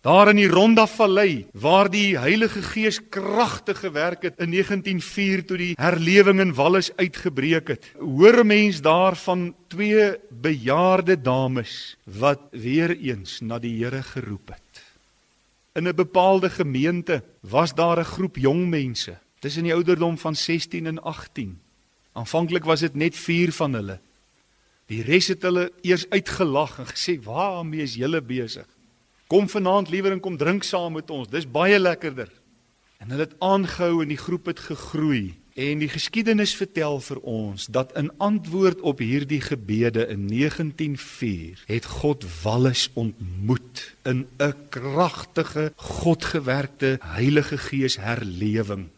Daar 0.00 0.28
in 0.30 0.38
die 0.38 0.46
Ronda 0.46 0.84
Vallei 0.86 1.48
waar 1.58 1.88
die 1.90 2.18
Heilige 2.18 2.62
Gees 2.62 3.00
kragtig 3.10 3.80
gewerk 3.82 4.22
het 4.22 4.36
in 4.38 4.52
1904 4.54 5.42
toe 5.46 5.56
die 5.58 5.72
herlewing 5.74 6.38
in 6.40 6.54
Wallis 6.54 6.92
uitgebreek 6.94 7.68
het. 7.74 7.88
Hoor 7.98 8.44
'n 8.44 8.46
mens 8.46 8.80
daar 8.80 9.16
van 9.16 9.54
twee 9.66 10.14
bejaarde 10.30 11.20
dames 11.20 11.96
wat 12.04 12.40
weer 12.50 12.94
eens 12.94 13.40
na 13.40 13.58
die 13.58 13.84
Here 13.84 14.02
geroep 14.02 14.48
het. 14.48 14.82
In 15.74 15.88
'n 15.88 15.94
bepaalde 15.94 16.50
gemeente 16.50 17.22
was 17.40 17.74
daar 17.74 17.98
'n 17.98 18.04
groep 18.04 18.36
jong 18.36 18.68
mense 18.68 19.18
tussen 19.40 19.62
die 19.62 19.74
ouderdom 19.74 20.18
van 20.18 20.36
16 20.36 20.86
en 20.86 21.02
18. 21.02 21.60
Aanvanklik 22.12 22.64
was 22.64 22.80
dit 22.80 22.94
net 22.94 23.16
4 23.16 23.52
van 23.52 23.72
hulle. 23.74 24.00
Die 24.86 25.02
res 25.02 25.26
het 25.26 25.42
hulle 25.42 25.72
eers 25.82 26.10
uitgelag 26.10 26.78
en 26.78 26.86
gesê: 26.86 27.22
"Waarmee 27.22 27.82
is 27.82 27.94
julle 27.94 28.22
besig?" 28.22 28.77
Kom 29.28 29.48
vanaand 29.48 29.90
liewer 29.92 30.14
en 30.14 30.20
kom 30.24 30.38
drink 30.40 30.64
saam 30.64 30.94
met 30.96 31.10
ons. 31.12 31.28
Dis 31.28 31.44
baie 31.44 31.76
lekkerder. 31.76 32.30
En 32.96 33.10
hulle 33.12 33.26
het 33.26 33.34
aangehou 33.44 34.00
en 34.00 34.08
die 34.08 34.16
groep 34.16 34.48
het 34.48 34.62
gegroei. 34.70 35.36
En 35.58 35.82
die 35.82 35.90
geskiedenis 35.92 36.54
vertel 36.56 36.96
vir 37.04 37.20
ons 37.28 37.66
dat 37.74 37.92
in 37.98 38.08
antwoord 38.24 38.80
op 38.80 39.02
hierdie 39.04 39.42
gebede 39.44 40.06
in 40.08 40.24
1904 40.32 41.66
het 41.68 41.90
God 41.98 42.24
Wallis 42.40 42.88
ontmoet 42.94 43.84
in 44.08 44.26
'n 44.40 44.54
kragtige 44.72 45.72
Godgewerkte 45.76 46.96
Heilige 47.02 47.58
Gees 47.58 47.96
herlewing. 48.00 48.88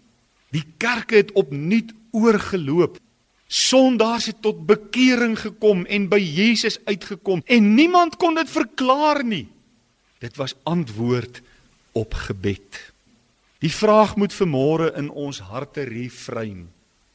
Die 0.50 0.64
kerk 0.76 1.10
het 1.10 1.32
opnuut 1.32 1.90
oorgeloop. 2.10 2.98
Sondaars 3.46 4.26
het 4.26 4.42
tot 4.42 4.66
bekering 4.66 5.38
gekom 5.38 5.86
en 5.86 6.08
by 6.08 6.22
Jesus 6.22 6.78
uitgekom 6.84 7.42
en 7.44 7.74
niemand 7.74 8.16
kon 8.16 8.34
dit 8.34 8.50
verklaar 8.50 9.24
nie. 9.24 9.48
Dit 10.20 10.37
was 10.37 10.54
antwoord 10.62 11.40
op 11.92 12.14
gebed. 12.14 12.92
Die 13.61 13.72
vraag 13.72 14.16
moet 14.16 14.35
vermôre 14.37 14.92
in 14.96 15.09
ons 15.11 15.40
harte 15.48 15.85
refrein. 15.88 16.68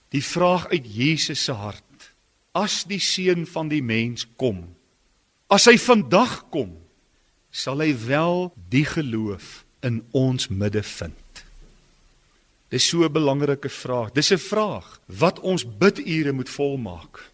Die 0.10 0.24
vraag 0.24 0.68
uit 0.70 0.86
Jesus 0.96 1.44
se 1.44 1.54
hart. 1.54 2.12
As 2.52 2.84
die 2.90 3.02
seun 3.02 3.46
van 3.50 3.70
die 3.70 3.84
mens 3.84 4.26
kom, 4.40 4.64
as 5.52 5.68
hy 5.70 5.76
vandag 5.78 6.46
kom, 6.50 6.72
sal 7.52 7.84
hy 7.84 7.92
wel 8.08 8.50
die 8.72 8.86
geloof 8.88 9.64
in 9.86 10.02
ons 10.16 10.48
midde 10.50 10.84
vind. 10.84 11.44
Dis 12.74 12.88
so 12.90 13.06
'n 13.06 13.12
belangrike 13.12 13.70
vraag. 13.70 14.12
Dis 14.12 14.32
'n 14.32 14.38
vraag 14.38 15.00
wat 15.06 15.40
ons 15.40 15.66
bidure 15.66 16.32
moet 16.32 16.50
volmaak. 16.50 17.32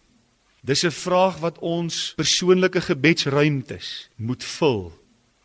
Dis 0.60 0.84
'n 0.84 0.90
vraag 0.90 1.38
wat 1.38 1.58
ons 1.58 2.12
persoonlike 2.16 2.80
gebedsruimtes 2.80 4.08
moet 4.16 4.44
vul 4.44 5.01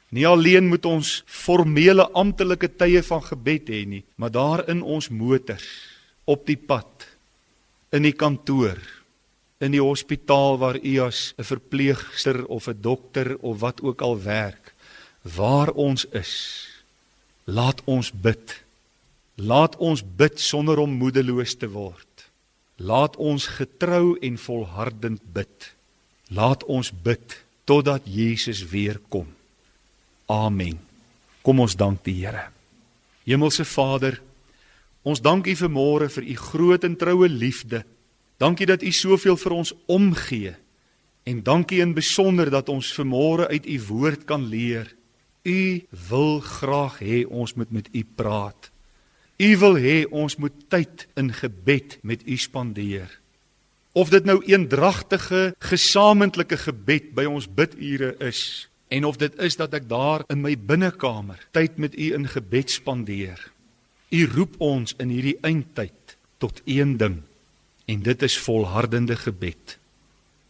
Nie 0.10 0.28
alleen 0.28 0.68
moet 0.72 0.86
ons 0.88 1.24
formele 1.28 2.06
amptelike 2.16 2.70
tye 2.80 3.02
van 3.04 3.24
gebed 3.26 3.72
hê 3.74 3.82
nie, 3.86 4.04
maar 4.16 4.32
daar 4.32 4.64
in 4.72 4.82
ons 4.82 5.10
motors, 5.12 5.68
op 6.26 6.46
die 6.48 6.58
pad, 6.60 7.08
in 7.92 8.08
die 8.08 8.16
kantoor, 8.16 8.80
in 9.60 9.74
die 9.74 9.84
hospitaal 9.84 10.60
waar 10.62 10.78
u 10.80 10.94
as 11.04 11.34
'n 11.38 11.44
verpleegster 11.44 12.46
of 12.46 12.68
'n 12.68 12.82
dokter 12.82 13.38
of 13.42 13.60
wat 13.60 13.82
ook 13.82 14.02
al 14.02 14.16
werk, 14.24 14.74
waar 15.24 15.72
ons 15.72 16.06
is, 16.12 16.68
laat 17.46 17.82
ons 17.86 18.12
bid. 18.12 18.64
Laat 19.38 19.76
ons 19.78 20.02
bid 20.02 20.40
sonder 20.40 20.80
om 20.80 20.90
moedeloos 20.90 21.56
te 21.56 21.70
word. 21.70 22.30
Laat 22.78 23.16
ons 23.16 23.48
getrou 23.48 24.18
en 24.22 24.38
volhardend 24.38 25.22
bid. 25.34 25.76
Laat 26.30 26.64
ons 26.64 26.92
bid 26.92 27.46
totdat 27.64 28.02
Jesus 28.06 28.66
weer 28.66 29.00
kom. 29.10 29.37
Amen. 30.28 30.80
Kom 31.42 31.62
ons 31.64 31.78
dank 31.80 32.04
die 32.04 32.18
Here. 32.20 32.50
Hemelse 33.28 33.64
Vader, 33.68 34.20
ons 35.08 35.22
dank 35.24 35.48
U 35.48 35.56
vir 35.56 35.72
môre 35.72 36.10
vir 36.12 36.28
U 36.28 36.36
groot 36.50 36.84
en 36.84 36.98
troue 37.00 37.30
liefde. 37.32 37.86
Dankie 38.40 38.68
dat 38.68 38.84
U 38.84 38.92
soveel 38.92 39.40
vir 39.40 39.56
ons 39.56 39.74
omgee. 39.88 40.54
En 41.28 41.40
dankie 41.44 41.80
in 41.84 41.96
besonder 41.96 42.52
dat 42.52 42.70
ons 42.70 42.92
vir 42.96 43.08
môre 43.08 43.48
uit 43.48 43.68
U 43.68 43.78
woord 43.88 44.28
kan 44.28 44.44
leer. 44.52 44.92
U 45.48 45.60
wil 46.10 46.40
graag 46.44 47.00
hê 47.00 47.24
ons 47.24 47.56
moet 47.56 47.72
met 47.72 47.88
U 47.96 48.04
praat. 48.20 48.72
U 49.40 49.50
wil 49.64 49.80
hê 49.80 49.98
ons 50.12 50.36
moet 50.42 50.56
tyd 50.68 51.08
in 51.16 51.32
gebed 51.32 52.00
met 52.04 52.24
U 52.28 52.36
spandeer. 52.36 53.08
Of 53.96 54.12
dit 54.12 54.28
nou 54.28 54.42
eendragtige 54.44 55.54
gesamentlike 55.64 56.60
gebed 56.68 57.14
by 57.16 57.26
ons 57.32 57.48
bidure 57.48 58.12
is 58.28 58.68
en 58.88 59.06
of 59.06 59.18
dit 59.18 59.34
is 59.40 59.58
dat 59.60 59.74
ek 59.74 59.88
daar 59.90 60.24
in 60.32 60.42
my 60.42 60.56
binnekamer 60.56 61.40
tyd 61.56 61.78
met 61.78 61.96
u 61.98 62.14
in 62.14 62.28
gebed 62.28 62.72
spandeer. 62.72 63.40
U 64.10 64.26
roep 64.32 64.56
ons 64.64 64.96
in 65.02 65.10
hierdie 65.12 65.38
eindtyd 65.44 66.16
tot 66.40 66.62
een 66.66 66.96
ding 66.98 67.22
en 67.88 68.04
dit 68.04 68.24
is 68.24 68.38
volhardende 68.40 69.16
gebed. 69.16 69.78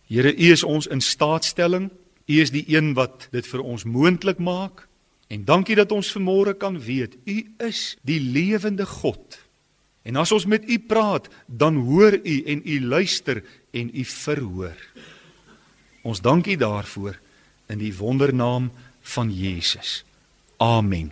Here, 0.08 0.34
u 0.34 0.52
is 0.52 0.64
ons 0.64 0.88
in 0.88 1.02
staatstelling. 1.02 1.90
U 2.28 2.40
is 2.42 2.52
die 2.52 2.66
een 2.68 2.94
wat 2.96 3.28
dit 3.32 3.48
vir 3.48 3.64
ons 3.64 3.84
moontlik 3.84 4.40
maak. 4.40 4.86
En 5.28 5.44
dankie 5.46 5.76
dat 5.76 5.92
ons 5.92 6.14
vanmôre 6.16 6.56
kan 6.58 6.80
weet 6.80 7.18
u 7.26 7.38
is 7.64 7.98
die 8.08 8.20
lewende 8.20 8.86
God. 8.86 9.42
En 10.08 10.16
as 10.16 10.32
ons 10.32 10.46
met 10.48 10.64
U 10.64 10.80
praat, 10.80 11.28
dan 11.46 11.76
hoor 11.84 12.16
U 12.16 12.36
en 12.48 12.62
U 12.64 12.76
luister 12.88 13.44
en 13.76 13.90
U 13.92 14.04
verhoor. 14.08 14.78
Ons 16.08 16.22
dank 16.24 16.48
U 16.48 16.56
daarvoor 16.56 17.18
in 17.68 17.80
die 17.82 17.94
wondernaam 17.96 18.72
van 19.16 19.32
Jesus. 19.34 20.04
Amen. 20.58 21.12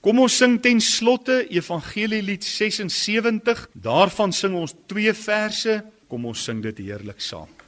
Kom 0.00 0.22
ons 0.22 0.38
sing 0.40 0.56
ten 0.64 0.80
slotte 0.80 1.42
Evangelielied 1.52 2.44
76. 2.44 3.66
Daarvan 3.76 4.32
sing 4.32 4.56
ons 4.56 4.74
twee 4.88 5.12
verse. 5.14 5.82
Kom 6.08 6.24
ons 6.30 6.44
sing 6.44 6.62
dit 6.64 6.86
heerlik 6.86 7.20
saam. 7.20 7.59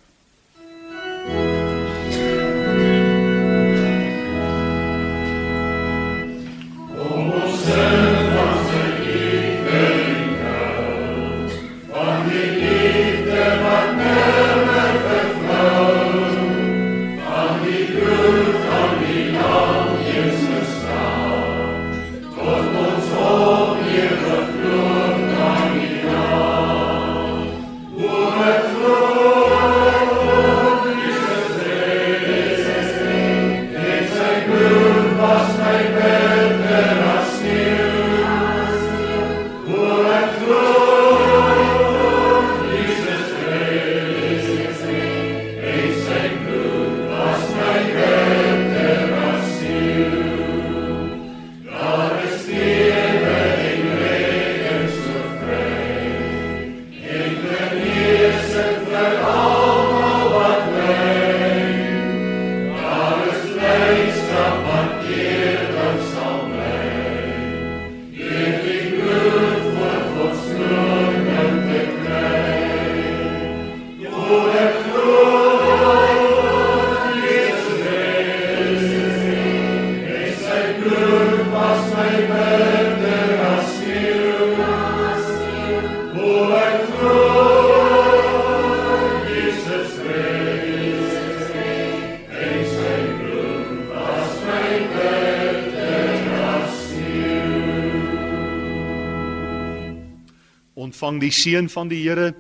Die 101.32 101.40
seën 101.40 101.68
van 101.72 101.88
die 101.88 102.04
Here, 102.04 102.34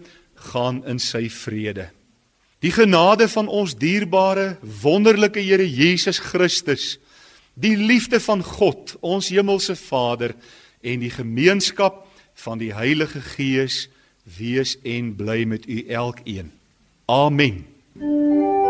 gaan 0.52 0.82
in 0.88 1.00
sy 1.00 1.28
vrede. 1.32 1.88
Die 2.62 2.72
genade 2.74 3.28
van 3.30 3.48
ons 3.48 3.74
dierbare, 3.78 4.56
wonderlike 4.82 5.40
Here 5.42 5.66
Jesus 5.66 6.20
Christus, 6.22 6.98
die 7.54 7.76
liefde 7.76 8.20
van 8.22 8.42
God, 8.44 8.96
ons 9.00 9.32
hemelse 9.32 9.76
Vader 9.76 10.36
en 10.82 11.02
die 11.02 11.12
gemeenskap 11.12 12.04
van 12.44 12.62
die 12.62 12.72
Heilige 12.74 13.20
Gees 13.34 13.86
wees 14.38 14.76
en 14.86 15.12
bly 15.18 15.42
met 15.44 15.68
u 15.68 15.82
elkeen. 15.90 16.52
Amen. 17.10 17.64
Mm. 17.98 18.61